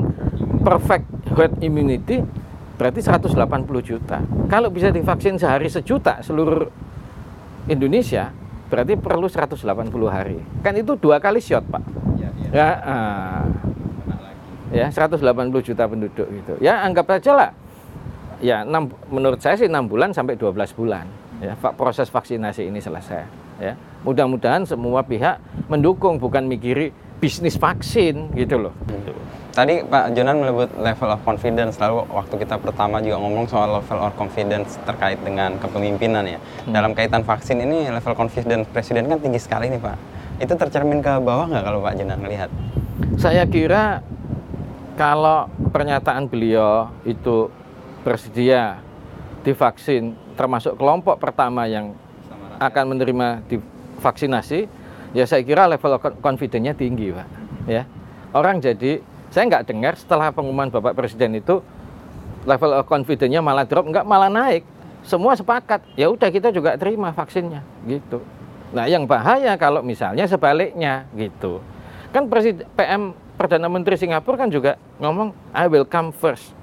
perfect 0.66 1.08
herd 1.34 1.54
immunity 1.62 2.26
berarti 2.76 3.00
180 3.04 3.36
juta. 3.82 4.20
Kalau 4.52 4.70
bisa 4.70 4.92
divaksin 4.92 5.40
sehari 5.40 5.72
sejuta 5.72 6.20
seluruh 6.20 6.68
Indonesia 7.72 8.30
berarti 8.68 8.98
perlu 8.98 9.28
180 9.30 9.62
hari. 10.10 10.40
Kan 10.66 10.76
itu 10.76 10.98
dua 10.98 11.22
kali 11.22 11.40
shot, 11.40 11.64
Pak. 11.70 11.84
Ya, 12.52 12.68
ah. 12.88 13.46
ya 14.72 14.88
180 14.92 15.22
juta 15.66 15.84
penduduk 15.88 16.28
gitu. 16.30 16.54
Ya 16.60 16.84
anggap 16.84 17.10
aja 17.16 17.32
lah. 17.34 17.52
Ya, 18.44 18.68
6, 18.68 18.92
menurut 19.16 19.40
saya 19.40 19.56
sih 19.56 19.72
6 19.72 19.88
bulan 19.88 20.12
sampai 20.12 20.36
12 20.36 20.76
bulan 20.76 21.08
ya 21.44 21.56
proses 21.56 22.08
vaksinasi 22.08 22.68
ini 22.68 22.80
selesai 22.80 23.24
ya. 23.60 23.74
Mudah-mudahan 24.06 24.64
semua 24.70 25.02
pihak 25.02 25.42
mendukung 25.68 26.22
bukan 26.22 26.46
mikiri 26.46 26.94
bisnis 27.18 27.58
vaksin 27.58 28.36
gitu 28.38 28.70
loh. 28.70 28.74
Tadi 29.56 29.88
Pak 29.88 30.12
Jonan 30.12 30.44
menyebut 30.44 30.68
level 30.76 31.16
of 31.16 31.24
confidence, 31.24 31.80
lalu 31.80 32.04
waktu 32.12 32.44
kita 32.44 32.60
pertama 32.60 33.00
juga 33.00 33.24
ngomong 33.24 33.48
soal 33.48 33.80
level 33.80 34.04
of 34.04 34.12
confidence 34.20 34.76
terkait 34.84 35.16
dengan 35.24 35.56
kepemimpinan 35.56 36.28
ya. 36.28 36.44
Dalam 36.68 36.92
kaitan 36.92 37.24
vaksin 37.24 37.64
ini 37.64 37.88
level 37.88 38.20
confidence 38.20 38.68
presiden 38.68 39.08
kan 39.08 39.16
tinggi 39.16 39.40
sekali 39.40 39.72
nih 39.72 39.80
Pak. 39.80 39.96
Itu 40.44 40.60
tercermin 40.60 41.00
ke 41.00 41.24
bawah 41.24 41.48
nggak 41.48 41.64
kalau 41.72 41.80
Pak 41.80 41.96
Jonan 41.96 42.20
melihat? 42.20 42.52
Saya 43.16 43.48
kira 43.48 44.04
kalau 45.00 45.48
pernyataan 45.72 46.28
beliau 46.28 46.92
itu 47.08 47.48
bersedia 48.04 48.84
divaksin 49.48 50.20
termasuk 50.36 50.76
kelompok 50.76 51.16
pertama 51.16 51.64
yang 51.64 51.96
akan 52.60 52.92
menerima 52.92 53.48
divaksinasi, 53.48 54.68
ya 55.16 55.24
saya 55.24 55.48
kira 55.48 55.64
level 55.72 55.96
con- 56.04 56.20
confidence-nya 56.20 56.76
tinggi, 56.76 57.16
Pak. 57.16 57.28
Ya. 57.72 57.88
Orang 58.36 58.60
jadi 58.60 59.15
saya 59.36 59.52
nggak 59.52 59.68
dengar 59.68 60.00
setelah 60.00 60.32
pengumuman 60.32 60.72
Bapak 60.72 60.96
Presiden 60.96 61.36
itu 61.36 61.60
level 62.48 62.72
of 62.72 62.88
confidence-nya 62.88 63.44
malah 63.44 63.68
drop, 63.68 63.84
nggak 63.84 64.08
malah 64.08 64.32
naik. 64.32 64.64
Semua 65.04 65.36
sepakat, 65.36 65.84
ya 66.00 66.08
udah 66.08 66.32
kita 66.32 66.56
juga 66.56 66.80
terima 66.80 67.12
vaksinnya, 67.12 67.60
gitu. 67.84 68.24
Nah, 68.72 68.88
yang 68.88 69.04
bahaya 69.04 69.60
kalau 69.60 69.84
misalnya 69.84 70.24
sebaliknya, 70.24 71.04
gitu. 71.20 71.60
Kan 72.16 72.32
Presiden 72.32 72.64
PM 72.80 73.12
Perdana 73.36 73.68
Menteri 73.68 74.00
Singapura 74.00 74.40
kan 74.40 74.48
juga 74.48 74.80
ngomong 75.04 75.36
I 75.52 75.68
will 75.68 75.84
come 75.84 76.16
first. 76.16 76.56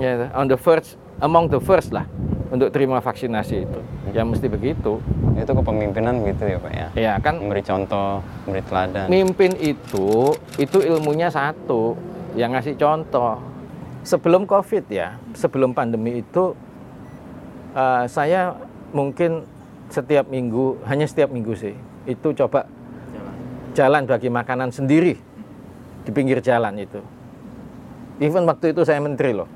Ya, 0.00 0.32
on 0.32 0.48
the 0.48 0.56
first, 0.56 0.96
among 1.20 1.52
the 1.52 1.60
first 1.60 1.92
lah 1.92 2.08
untuk 2.48 2.68
terima 2.72 2.98
vaksinasi 2.98 3.68
itu. 3.68 3.80
Ya 4.16 4.24
mesti 4.24 4.48
begitu. 4.48 5.00
Itu 5.36 5.52
kepemimpinan 5.52 6.24
gitu 6.24 6.44
ya 6.48 6.58
Pak 6.58 6.72
ya. 6.72 6.88
Ya 6.96 7.12
kan 7.20 7.38
Memberi 7.40 7.62
contoh, 7.62 8.24
memberi 8.48 8.62
teladan. 8.64 9.06
mimpin 9.08 9.52
itu 9.60 10.32
itu 10.56 10.78
ilmunya 10.80 11.28
satu 11.28 11.94
yang 12.36 12.52
ngasih 12.56 12.76
contoh 12.76 13.40
sebelum 14.04 14.48
covid 14.48 14.84
ya 14.88 15.16
sebelum 15.36 15.76
pandemi 15.76 16.24
itu 16.24 16.56
eh, 17.76 18.04
saya 18.08 18.56
mungkin 18.92 19.44
setiap 19.88 20.28
minggu 20.28 20.80
hanya 20.88 21.08
setiap 21.08 21.32
minggu 21.32 21.56
sih 21.56 21.76
itu 22.04 22.28
coba 22.36 22.68
jalan 23.72 24.04
bagi 24.04 24.28
makanan 24.32 24.72
sendiri 24.72 25.16
di 26.04 26.10
pinggir 26.12 26.40
jalan 26.40 26.76
itu 26.76 27.00
even 28.20 28.44
waktu 28.48 28.72
itu 28.72 28.84
saya 28.84 29.00
menteri 29.00 29.32
loh 29.36 29.48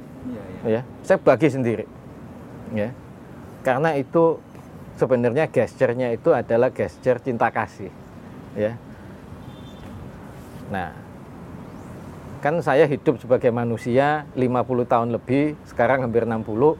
ya 0.64 0.84
saya 1.04 1.16
bagi 1.20 1.48
sendiri 1.48 1.84
ya. 2.74 2.90
Karena 3.62 3.94
itu 3.94 4.42
sebenarnya 4.98 5.48
gesturnya 5.48 6.10
itu 6.12 6.34
adalah 6.34 6.74
gesture 6.74 7.22
cinta 7.22 7.48
kasih. 7.48 7.92
Ya. 8.58 8.76
Nah 10.68 10.92
kan 12.42 12.58
saya 12.58 12.90
hidup 12.90 13.22
sebagai 13.22 13.54
manusia 13.54 14.26
50 14.34 14.90
tahun 14.90 15.08
lebih 15.14 15.54
sekarang 15.70 16.02
hampir 16.02 16.26
60 16.26 16.74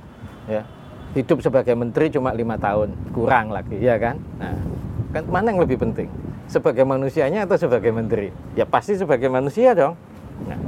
ya. 0.50 0.66
Hidup 1.12 1.44
sebagai 1.44 1.76
menteri 1.76 2.08
cuma 2.08 2.32
lima 2.32 2.56
tahun 2.56 2.96
kurang 3.12 3.52
lagi 3.52 3.78
ya 3.78 4.00
kan? 4.00 4.18
Nah 4.40 4.56
kan 5.12 5.22
mana 5.28 5.54
yang 5.54 5.60
lebih 5.62 5.78
penting? 5.78 6.08
Sebagai 6.50 6.82
manusianya 6.82 7.46
atau 7.46 7.56
sebagai 7.56 7.94
menteri? 7.94 8.32
Ya 8.58 8.66
pasti 8.66 8.96
sebagai 8.98 9.28
manusia 9.28 9.72
dong. 9.72 9.94
Nah, 10.48 10.58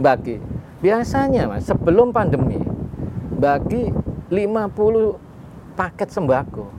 bagi 0.00 0.40
biasanya 0.80 1.44
mas 1.46 1.68
sebelum 1.68 2.10
pandemi 2.10 2.58
bagi 3.36 3.92
50 4.30 5.18
paket 5.74 6.08
sembako. 6.08 6.70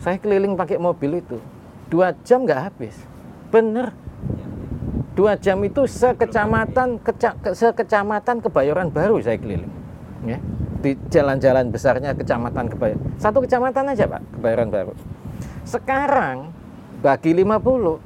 Saya 0.00 0.16
keliling 0.16 0.56
pakai 0.56 0.76
mobil 0.76 1.20
itu 1.20 1.36
dua 1.86 2.16
jam 2.24 2.42
nggak 2.42 2.72
habis. 2.72 2.96
Bener. 3.48 3.92
Dua 5.12 5.32
jam 5.32 5.56
itu 5.64 5.88
sekecamatan 5.88 7.00
keca, 7.00 7.32
ke- 7.40 7.56
sekecamatan 7.56 8.36
kebayoran 8.40 8.92
baru 8.92 9.16
saya 9.16 9.40
keliling 9.40 9.72
ya. 10.24 10.36
Di 10.76 10.92
jalan-jalan 11.08 11.72
besarnya 11.72 12.12
kecamatan 12.12 12.68
kebayoran 12.68 13.00
satu 13.16 13.40
kecamatan 13.40 13.96
aja 13.96 14.04
pak 14.04 14.20
kebayoran 14.36 14.68
baru. 14.68 14.92
Sekarang 15.64 16.52
bagi 17.00 17.32
50 17.32 17.96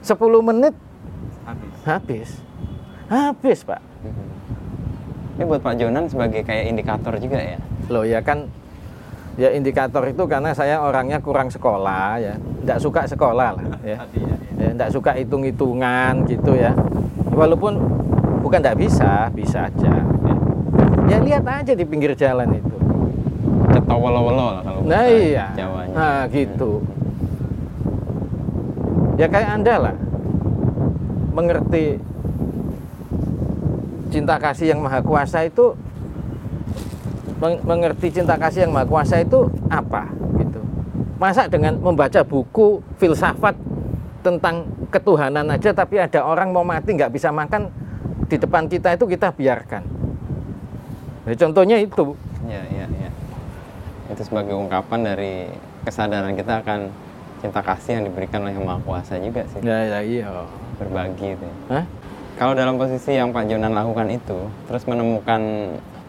10 0.00 0.16
menit 0.40 0.74
Habis. 1.44 1.72
habis. 1.84 2.30
Habis 3.08 3.58
pak 3.64 3.80
Ini 5.34 5.42
buat 5.50 5.60
Pak 5.66 5.74
Jonan 5.82 6.06
sebagai 6.06 6.46
kayak 6.46 6.70
indikator 6.70 7.18
juga 7.18 7.42
ya. 7.42 7.58
loh 7.90 8.06
ya 8.06 8.22
kan 8.24 8.48
ya 9.34 9.50
indikator 9.50 10.00
itu 10.06 10.24
karena 10.30 10.54
saya 10.54 10.78
orangnya 10.78 11.18
kurang 11.18 11.50
sekolah 11.50 12.22
ya. 12.22 12.34
Tidak 12.38 12.78
suka 12.78 13.02
sekolah 13.10 13.48
lah 13.58 13.66
ya. 13.90 13.98
Ya. 14.54 14.70
Tidak 14.70 14.90
suka 14.94 15.18
hitung-hitungan 15.18 16.22
gitu 16.30 16.54
ya. 16.54 16.70
Walaupun 17.34 17.82
bukan 18.46 18.62
tidak 18.62 18.78
bisa 18.78 19.26
bisa 19.34 19.66
aja. 19.66 19.94
Ya. 20.22 20.36
ya 21.10 21.16
lihat 21.18 21.44
aja 21.44 21.72
di 21.74 21.82
pinggir 21.82 22.14
jalan 22.14 22.54
itu. 22.54 22.76
Ketawolo-wolo 23.74 24.46
lah 24.54 24.62
kalau 24.62 24.80
nah 24.86 25.02
iya. 25.10 25.50
Jawanya. 25.58 25.94
nah 25.98 26.20
gitu. 26.30 26.78
Ya 29.18 29.26
kayak 29.26 29.50
anda 29.50 29.74
lah. 29.82 29.94
Mengerti 31.34 31.98
cinta 34.14 34.38
kasih 34.38 34.70
yang 34.70 34.78
maha 34.78 35.02
kuasa 35.02 35.42
itu 35.42 35.74
meng- 37.36 37.62
mengerti 37.62 38.14
cinta 38.14 38.38
kasih 38.38 38.64
yang 38.64 38.72
maha 38.72 38.86
kuasa 38.86 39.18
itu 39.18 39.50
apa 39.66 40.06
gitu 40.38 40.62
masa 41.18 41.46
dengan 41.46 41.74
membaca 41.76 42.22
buku 42.22 42.78
filsafat 42.96 43.58
tentang 44.22 44.62
ketuhanan 44.88 45.50
aja 45.50 45.74
tapi 45.74 45.98
ada 45.98 46.22
orang 46.22 46.48
mau 46.48 46.62
mati 46.62 46.94
nggak 46.94 47.10
bisa 47.10 47.28
makan 47.28 47.66
di 48.24 48.38
depan 48.38 48.70
kita 48.70 48.94
itu 48.94 49.04
kita 49.04 49.34
biarkan 49.34 49.82
Ya, 51.24 51.32
contohnya 51.34 51.80
itu 51.80 52.12
Iya, 52.44 52.60
iya, 52.68 52.84
iya. 52.84 53.10
Itu 54.12 54.20
sebagai 54.22 54.52
ungkapan 54.52 55.00
dari 55.02 55.48
kesadaran 55.80 56.36
kita 56.36 56.60
akan 56.60 56.92
cinta 57.40 57.64
kasih 57.64 57.96
yang 57.96 58.04
diberikan 58.04 58.44
oleh 58.44 58.52
Yang 58.52 58.68
Maha 58.68 58.80
Kuasa 58.84 59.16
juga 59.16 59.40
sih. 59.48 59.64
ya, 59.64 59.78
ya 59.88 60.00
iya 60.04 60.28
Berbagi 60.76 61.32
itu. 61.32 61.40
ya. 61.40 61.56
Hah? 61.72 61.84
Kalau 62.34 62.50
dalam 62.50 62.74
posisi 62.74 63.14
yang 63.14 63.30
Pak 63.30 63.46
Jonan 63.46 63.78
lakukan 63.78 64.10
itu, 64.10 64.50
terus 64.66 64.82
menemukan 64.90 65.38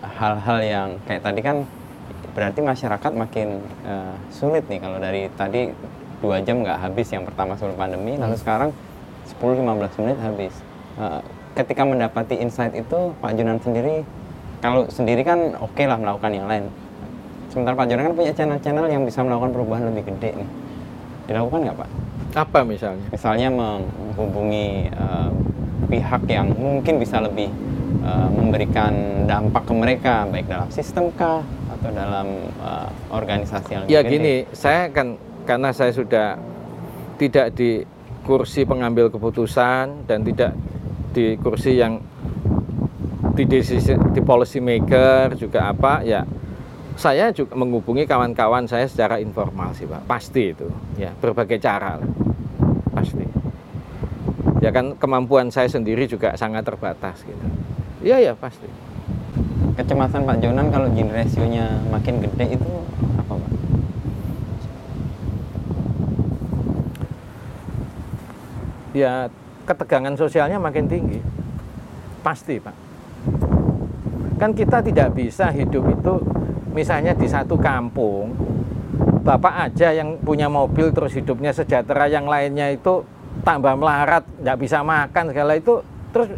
hal-hal 0.02 0.58
yang 0.66 0.90
kayak 1.06 1.22
tadi 1.22 1.42
kan 1.46 1.70
berarti 2.34 2.66
masyarakat 2.66 3.12
makin 3.14 3.62
eh, 3.86 4.16
sulit 4.34 4.66
nih 4.66 4.82
kalau 4.82 4.98
dari 4.98 5.30
tadi 5.38 5.70
dua 6.26 6.42
jam 6.42 6.66
nggak 6.66 6.82
habis 6.82 7.14
yang 7.14 7.30
pertama 7.30 7.54
sebelum 7.54 7.78
pandemi, 7.78 8.18
lalu 8.18 8.34
sekarang 8.42 8.74
10-15 9.38 10.02
menit 10.02 10.18
habis. 10.18 10.54
Eh, 10.98 11.22
ketika 11.62 11.86
mendapati 11.86 12.42
insight 12.42 12.74
itu, 12.74 13.14
Pak 13.22 13.32
Jonan 13.38 13.62
sendiri 13.62 14.02
kalau 14.66 14.90
sendiri 14.90 15.22
kan 15.22 15.54
oke 15.62 15.84
lah 15.86 16.02
melakukan 16.02 16.34
yang 16.34 16.50
lain. 16.50 16.74
Sementara 17.54 17.78
Pak 17.78 17.86
Jonan 17.86 18.10
kan 18.10 18.16
punya 18.18 18.34
channel-channel 18.34 18.90
yang 18.90 19.06
bisa 19.06 19.22
melakukan 19.22 19.54
perubahan 19.54 19.94
lebih 19.94 20.10
gede 20.10 20.42
nih. 20.42 20.50
Dilakukan 21.30 21.70
nggak 21.70 21.78
Pak? 21.86 21.90
apa 22.36 22.68
misalnya 22.68 23.08
misalnya 23.16 23.48
menghubungi 23.48 24.92
eh, 24.92 25.30
pihak 25.96 26.22
yang 26.28 26.52
mungkin 26.52 27.00
bisa 27.00 27.24
lebih 27.24 27.48
eh, 28.04 28.30
memberikan 28.36 29.24
dampak 29.24 29.64
ke 29.64 29.74
mereka 29.74 30.28
baik 30.28 30.52
dalam 30.52 30.68
sistem 30.68 31.08
kah 31.16 31.40
atau 31.72 31.90
dalam 31.96 32.28
eh, 32.60 32.90
organisasi 33.16 33.70
yang 33.72 33.82
Ya 33.88 34.04
gede. 34.04 34.12
gini, 34.12 34.36
saya 34.52 34.92
kan 34.92 35.16
karena 35.48 35.72
saya 35.72 35.96
sudah 35.96 36.36
tidak 37.16 37.56
di 37.56 37.80
kursi 38.28 38.68
pengambil 38.68 39.08
keputusan 39.08 40.04
dan 40.04 40.20
tidak 40.28 40.52
di 41.16 41.40
kursi 41.40 41.80
yang 41.80 42.04
di 43.38 43.48
decision, 43.48 44.12
di 44.12 44.20
policy 44.20 44.60
maker 44.60 45.40
juga 45.40 45.72
apa 45.72 46.04
ya 46.04 46.28
saya 46.96 47.28
juga 47.36 47.60
menghubungi 47.60 48.08
kawan-kawan 48.08 48.64
saya 48.72 48.88
secara 48.88 49.20
informal 49.20 49.76
sih 49.76 49.84
pak. 49.84 50.08
Pasti 50.08 50.56
itu 50.56 50.68
ya 50.96 51.12
berbagai 51.20 51.60
cara 51.60 52.00
pasti 52.96 53.28
ya 54.66 54.74
kan 54.74 54.98
kemampuan 54.98 55.54
saya 55.54 55.70
sendiri 55.70 56.10
juga 56.10 56.34
sangat 56.34 56.66
terbatas 56.66 57.22
gitu. 57.22 57.46
Iya 58.02 58.18
ya 58.18 58.34
pasti. 58.34 58.66
Kecemasan 59.78 60.26
Pak 60.26 60.42
Jonan 60.42 60.74
kalau 60.74 60.90
gene 60.90 61.14
rasionya 61.14 61.70
makin 61.94 62.18
gede 62.26 62.58
itu 62.58 62.70
apa 63.22 63.34
Pak? 63.38 63.52
ya 68.96 69.28
ketegangan 69.68 70.16
sosialnya 70.16 70.58
makin 70.58 70.88
tinggi. 70.88 71.20
Pasti 72.24 72.58
pak. 72.58 72.74
Kan 74.40 74.56
kita 74.56 74.82
tidak 74.82 75.14
bisa 75.14 75.52
hidup 75.52 75.84
itu 75.92 76.14
misalnya 76.72 77.12
di 77.12 77.28
satu 77.28 77.60
kampung 77.60 78.34
bapak 79.22 79.70
aja 79.70 79.92
yang 79.92 80.18
punya 80.24 80.48
mobil 80.48 80.96
terus 80.96 81.14
hidupnya 81.18 81.52
sejahtera 81.52 82.08
yang 82.08 82.26
lainnya 82.26 82.72
itu 82.72 83.04
tambah 83.46 83.78
melarat 83.78 84.26
nggak 84.42 84.58
bisa 84.58 84.82
makan 84.82 85.24
segala 85.30 85.54
itu. 85.54 85.80
Terus 86.12 86.30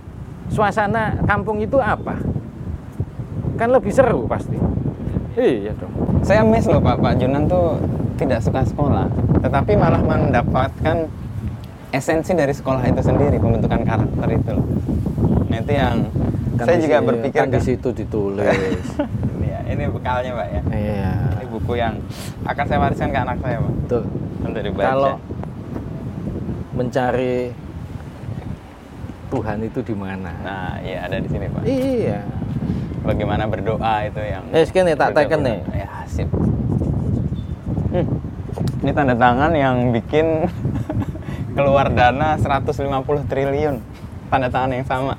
suasana 0.50 1.16
kampung 1.24 1.58
itu 1.58 1.80
apa? 1.80 2.20
Kan 3.56 3.72
lebih 3.72 3.90
seru 3.90 4.28
pasti. 4.28 4.60
Iya 5.34 5.72
dong. 5.74 5.94
Saya 6.22 6.42
miss 6.44 6.66
loh 6.66 6.78
Pak, 6.78 6.98
Pak 6.98 7.14
Jonan 7.18 7.46
tuh 7.46 7.78
tidak 8.18 8.42
suka 8.42 8.66
sekolah, 8.66 9.06
tetapi 9.40 9.74
malah 9.74 10.02
mendapatkan 10.02 11.06
esensi 11.88 12.34
dari 12.34 12.52
sekolah 12.52 12.82
itu 12.84 13.00
sendiri, 13.00 13.38
pembentukan 13.38 13.82
karakter 13.82 14.28
itu 14.28 14.52
loh. 14.52 14.66
Nah 15.48 15.58
itu 15.58 15.72
yang 15.72 15.98
Kan 16.58 16.66
saya 16.66 16.78
juga 16.82 16.98
sini- 16.98 17.08
berpikir 17.08 17.40
kan 17.40 17.50
di 17.50 17.62
situ 17.62 17.88
ditulis. 17.92 18.86
Iya, 19.38 19.60
ini 19.70 19.84
bekalnya 19.88 20.32
Pak 20.34 20.48
ya. 20.50 20.62
iya. 20.74 21.12
Ini 21.34 21.46
buku 21.48 21.74
yang 21.76 21.96
akan 22.44 22.64
saya 22.68 22.80
wariskan 22.82 23.10
ke 23.10 23.20
anak 23.22 23.38
saya 23.40 23.58
Pak. 23.58 23.72
Betul. 23.80 24.04
Untuk 24.44 24.62
dibaca. 24.62 24.86
kalau 24.86 25.14
mencari 26.78 27.50
Tuhan 29.28 29.58
itu 29.60 29.80
di 29.82 29.92
mana 29.92 30.32
Nah, 30.40 30.74
iya 30.80 31.04
ada 31.04 31.18
di 31.18 31.28
sini 31.28 31.50
Pak. 31.50 31.62
iya 31.66 32.22
Bagaimana 33.02 33.44
berdoa 33.44 34.04
itu 34.04 34.20
yang 34.20 34.44
Eh, 34.52 34.64
sekene, 34.64 34.92
tak 34.94 35.12
teken 35.12 35.40
nih. 35.42 35.60
Ya, 35.74 35.88
sip. 36.06 36.28
Hmm. 37.88 38.04
Ini 38.78 38.92
tanda 38.92 39.16
tangan 39.16 39.52
yang 39.52 39.92
bikin 39.92 40.44
keluar 41.56 41.88
dana 41.88 42.36
150 42.36 42.84
triliun. 43.26 43.80
Tanda 44.28 44.52
tangan 44.52 44.76
yang 44.76 44.84
sama. 44.84 45.16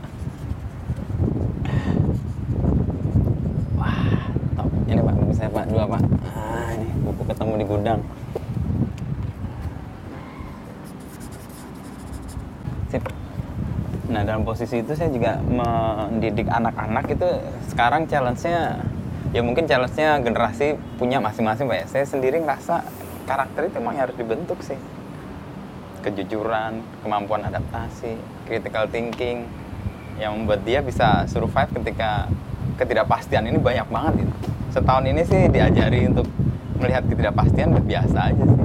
Wah, 3.75 4.05
top. 4.55 4.69
Ini 4.85 5.01
Pak, 5.01 5.15
buku 5.17 5.33
saya 5.33 5.49
Pak, 5.49 5.65
dua 5.67 5.85
Pak. 5.87 6.03
Ah, 6.29 6.69
ini 6.77 6.87
buku 7.03 7.23
ketemu 7.25 7.53
di 7.55 7.65
gudang. 7.65 8.01
Sip. 12.89 13.05
Nah 14.09 14.23
dalam 14.23 14.38
posisi 14.49 14.81
itu 14.81 14.97
saya 14.97 15.13
juga 15.13 15.37
mendidik 15.45 16.49
anak-anak 16.49 17.05
itu 17.13 17.29
sekarang 17.69 18.09
challenge-nya 18.09 18.81
ya 19.37 19.45
mungkin 19.45 19.69
challenge-nya 19.69 20.25
generasi 20.25 20.81
punya 20.97 21.21
masing-masing 21.21 21.69
Pak 21.69 21.77
ya. 21.85 21.87
Saya 21.93 22.05
sendiri 22.09 22.41
ngerasa 22.41 22.81
karakter 23.29 23.69
itu 23.69 23.77
emang 23.77 24.01
harus 24.01 24.17
dibentuk 24.17 24.57
sih. 24.65 24.81
Kejujuran, 26.01 26.81
kemampuan 27.05 27.45
adaptasi, 27.45 28.17
critical 28.49 28.89
thinking 28.89 29.45
yang 30.17 30.33
membuat 30.33 30.65
dia 30.65 30.81
bisa 30.81 31.29
survive 31.29 31.69
ketika 31.77 32.25
ketidakpastian 32.81 33.53
ini 33.53 33.61
banyak 33.61 33.85
banget 33.93 34.25
itu. 34.25 34.35
Setahun 34.73 35.05
ini 35.05 35.29
sih 35.29 35.53
diajari 35.53 36.09
untuk 36.09 36.25
melihat 36.81 37.05
ketidakpastian 37.05 37.77
biasa 37.85 38.33
aja 38.33 38.45
sih. 38.49 38.57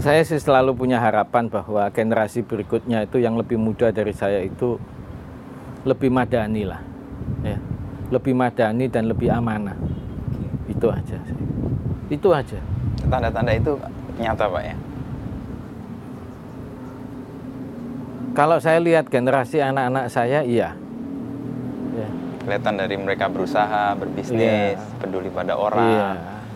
saya 0.00 0.24
sih 0.24 0.40
selalu 0.40 0.72
punya 0.80 0.96
harapan 0.96 1.52
bahwa 1.52 1.84
generasi 1.92 2.40
berikutnya 2.40 3.04
itu 3.04 3.20
yang 3.20 3.36
lebih 3.36 3.60
muda 3.60 3.92
dari 3.92 4.16
saya 4.16 4.40
itu 4.40 4.80
lebih 5.82 6.10
madani 6.12 6.62
lah 6.64 6.80
ya. 7.42 7.58
Lebih 8.10 8.34
madani 8.34 8.90
dan 8.90 9.06
lebih 9.06 9.30
amanah. 9.30 9.76
Itu 10.66 10.90
aja 10.90 11.16
sih. 11.22 11.36
Itu 12.10 12.34
aja. 12.34 12.58
Tanda-tanda 13.06 13.54
itu 13.54 13.78
nyata 14.18 14.44
Pak 14.46 14.62
ya. 14.62 14.76
kalau 18.30 18.62
saya 18.62 18.78
lihat 18.78 19.10
generasi 19.10 19.58
anak-anak 19.58 20.06
saya 20.06 20.40
iya. 20.40 20.72
Ya. 21.92 22.08
Kelihatan 22.40 22.74
dari 22.78 22.96
mereka 22.96 23.26
berusaha 23.26 23.92
berbisnis 23.98 24.78
Iya. 24.78 24.96
peduli 25.02 25.28
pada 25.28 25.58
orang 25.58 25.90
Iya. 25.90 26.08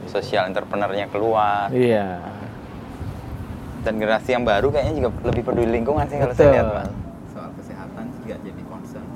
sosial 0.06 0.48
entrepreneurnya 0.48 1.10
keluar. 1.10 1.68
Iya. 1.74 2.22
Dan 3.84 4.00
generasi 4.00 4.32
yang 4.32 4.46
baru 4.48 4.72
kayaknya 4.72 4.94
juga 4.96 5.10
lebih 5.28 5.42
peduli 5.44 5.70
lingkungan 5.74 6.06
sih 6.08 6.16
kalau 6.16 6.32
saya 6.32 6.48
lihat 6.56 6.68
Pak. 6.72 6.86
soal 7.34 7.50
kesehatan 7.58 8.04
juga 8.22 8.34
jadi 8.40 8.62
concern 8.64 9.06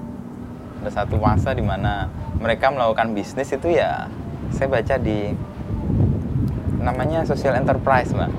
ada 0.78 0.90
satu 0.90 1.18
masa 1.18 1.50
di 1.52 1.62
mana 1.62 2.06
mereka 2.38 2.70
melakukan 2.70 3.12
bisnis 3.12 3.50
itu 3.50 3.74
ya 3.74 4.06
saya 4.54 4.70
baca 4.70 4.94
di 4.96 5.34
namanya 6.78 7.26
social 7.26 7.58
enterprise 7.58 8.14
Pak 8.14 8.30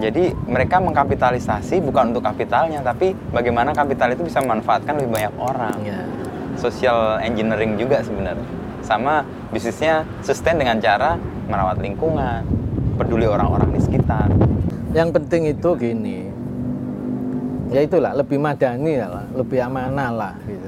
jadi 0.00 0.32
mereka 0.48 0.80
mengkapitalisasi 0.80 1.78
bukan 1.84 2.10
untuk 2.10 2.24
kapitalnya 2.24 2.80
tapi 2.82 3.14
bagaimana 3.30 3.70
kapital 3.76 4.10
itu 4.12 4.26
bisa 4.26 4.42
memanfaatkan 4.42 4.96
lebih 4.98 5.10
banyak 5.12 5.34
orang 5.38 5.76
Ya. 5.86 6.02
social 6.58 7.20
engineering 7.22 7.78
juga 7.78 8.02
sebenarnya 8.02 8.48
sama 8.82 9.22
bisnisnya 9.54 10.02
sustain 10.24 10.58
dengan 10.58 10.80
cara 10.82 11.14
merawat 11.46 11.78
lingkungan 11.78 12.42
peduli 12.98 13.24
orang-orang 13.28 13.70
di 13.76 13.80
sekitar 13.80 14.28
Yang 14.90 15.22
penting 15.22 15.42
itu 15.46 15.70
gini, 15.78 16.26
ya 17.70 17.86
itulah 17.86 18.10
lebih 18.10 18.42
madani 18.42 18.98
lah, 18.98 19.22
lebih 19.30 19.62
amanah 19.62 20.10
lah 20.10 20.34
gitu. 20.42 20.59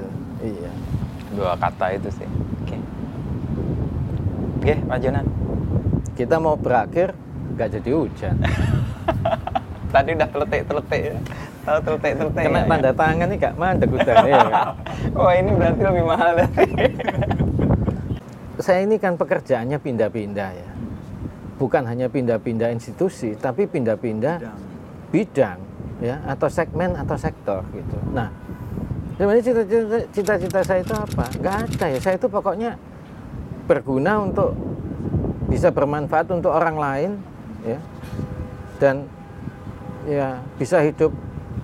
Dua 1.33 1.53
kata 1.57 1.85
itu 1.97 2.09
sih 2.13 2.27
oke 2.63 2.77
oke 4.61 4.73
Pak 4.89 4.97
Jonan 5.01 5.25
Kita 6.13 6.37
mau 6.37 6.53
berakhir 6.53 7.17
nggak 7.53 7.69
jadi 7.79 7.89
hujan. 7.93 8.35
tadi 9.93 10.09
udah 10.17 10.29
teletik 10.33 11.01
ya 11.05 11.15
tahu 11.63 11.77
teletik 11.85 12.11
Kena 12.33 12.65
ya? 12.65 12.65
tanda 12.65 12.91
tangan 12.97 13.27
nih 13.29 13.37
gak 13.37 13.55
mandek 13.61 13.89
udah. 13.93 14.15
ya. 14.25 14.41
oh 15.21 15.29
ini 15.29 15.49
berarti 15.53 15.81
lebih 15.85 16.05
mahal 16.05 16.31
dari 16.33 16.65
Saya 18.63 18.85
ini 18.87 18.95
kan 18.95 19.19
pekerjaannya 19.19 19.75
pindah-pindah 19.75 20.49
ya. 20.55 20.69
Bukan 21.59 21.83
hanya 21.83 22.07
pindah-pindah 22.07 22.71
institusi, 22.71 23.35
tapi 23.35 23.67
pindah-pindah 23.67 24.39
bidang 25.11 25.59
ya 25.99 26.23
atau 26.23 26.47
segmen 26.47 26.95
atau 26.95 27.17
sektor 27.19 27.65
gitu. 27.75 27.97
Nah, 28.15 28.31
sebenarnya 29.17 29.43
cita-cita 29.43 29.97
cita-cita 30.09 30.59
saya 30.65 30.79
itu 30.81 30.93
apa? 30.95 31.25
Nggak 31.37 31.55
ada 31.67 31.85
ya. 31.89 31.99
Saya 32.01 32.15
itu 32.17 32.27
pokoknya 32.29 32.71
berguna 33.69 34.19
untuk 34.23 34.57
bisa 35.47 35.69
bermanfaat 35.69 36.27
untuk 36.33 36.51
orang 36.51 36.77
lain 36.77 37.11
ya. 37.63 37.79
Dan 38.81 39.05
ya 40.03 40.41
bisa 40.59 40.83
hidup 40.83 41.13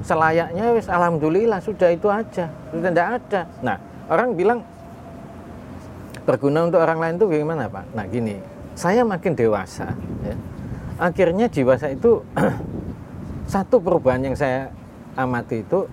selayaknya 0.06 0.72
wis 0.78 0.88
alhamdulillah 0.88 1.60
sudah 1.60 1.90
itu 1.92 2.08
aja. 2.08 2.48
Sudah 2.72 2.90
tidak 2.94 3.08
ada. 3.20 3.42
Nah 3.66 3.78
orang 4.08 4.38
bilang 4.38 4.60
berguna 6.24 6.70
untuk 6.70 6.80
orang 6.86 7.00
lain 7.02 7.14
itu 7.18 7.26
gimana 7.34 7.66
pak? 7.66 7.86
Nah 7.98 8.06
gini. 8.06 8.38
Saya 8.80 9.04
makin 9.04 9.36
dewasa 9.36 9.92
ya, 10.24 10.36
akhirnya 10.96 11.52
jiwa 11.52 11.76
saya 11.76 12.00
itu 12.00 12.24
satu 13.54 13.76
perubahan 13.84 14.24
yang 14.24 14.36
saya 14.40 14.72
amati 15.20 15.68
itu 15.68 15.84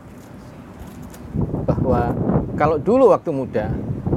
bahwa 1.67 2.15
kalau 2.55 2.79
dulu 2.79 3.13
waktu 3.13 3.31
muda 3.35 3.67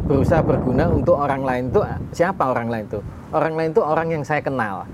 berusaha 0.06 0.42
berguna 0.46 0.90
untuk 0.90 1.18
orang 1.18 1.42
lain 1.42 1.64
itu 1.74 1.82
siapa 2.14 2.50
orang 2.50 2.70
lain 2.70 2.86
itu 2.86 3.00
orang 3.34 3.54
lain 3.58 3.70
itu 3.74 3.82
orang 3.82 4.08
yang 4.14 4.24
saya 4.24 4.42
kenal. 4.42 4.86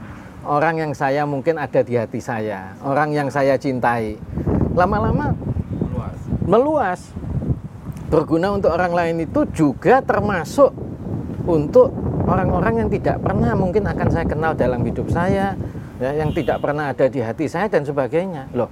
Orang 0.46 0.78
yang 0.78 0.94
saya 0.94 1.26
mungkin 1.26 1.58
ada 1.58 1.82
di 1.82 1.98
hati 1.98 2.22
saya. 2.22 2.78
Orang 2.86 3.10
yang 3.10 3.34
saya 3.34 3.58
cintai. 3.58 4.14
Lama-lama 4.78 5.34
meluas. 6.46 7.02
Berguna 8.14 8.54
untuk 8.54 8.70
orang 8.70 8.94
lain 8.94 9.26
itu 9.26 9.42
juga 9.50 10.06
termasuk 10.06 10.70
untuk 11.50 11.90
orang-orang 12.30 12.86
yang 12.86 12.90
tidak 12.94 13.18
pernah 13.26 13.58
mungkin 13.58 13.90
akan 13.90 14.08
saya 14.14 14.26
kenal 14.30 14.54
dalam 14.54 14.86
hidup 14.86 15.10
saya 15.10 15.58
ya, 15.98 16.12
yang 16.14 16.30
tidak 16.30 16.62
pernah 16.62 16.94
ada 16.94 17.10
di 17.10 17.26
hati 17.26 17.50
saya 17.50 17.66
dan 17.66 17.82
sebagainya. 17.82 18.46
Loh 18.54 18.70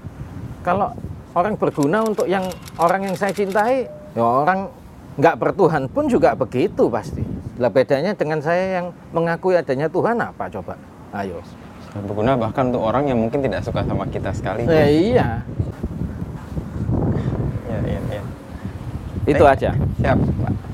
kalau 0.62 0.94
orang 1.34 1.54
berguna 1.58 2.06
untuk 2.06 2.30
yang 2.30 2.46
orang 2.78 3.10
yang 3.10 3.16
saya 3.18 3.34
cintai 3.34 3.90
ya 4.14 4.22
orang 4.22 4.70
nggak 5.18 5.36
bertuhan 5.38 5.86
pun 5.90 6.10
juga 6.10 6.34
begitu 6.34 6.90
pasti. 6.90 7.22
Lah 7.62 7.70
bedanya 7.70 8.18
dengan 8.18 8.42
saya 8.42 8.82
yang 8.82 8.88
mengakui 9.14 9.54
adanya 9.54 9.86
Tuhan 9.86 10.18
apa 10.18 10.50
coba? 10.50 10.74
Ayo. 11.14 11.38
Berguna 11.94 12.34
bahkan 12.34 12.74
untuk 12.74 12.82
orang 12.82 13.06
yang 13.06 13.22
mungkin 13.22 13.46
tidak 13.46 13.62
suka 13.62 13.86
sama 13.86 14.10
kita 14.10 14.34
sekali. 14.34 14.66
Ya, 14.66 14.90
iya. 14.90 15.28
Ya, 17.70 17.80
ya, 17.86 18.00
ya. 18.10 18.22
itu 19.30 19.44
aja. 19.46 19.72
Siap 20.02 20.18
Pak 20.18 20.73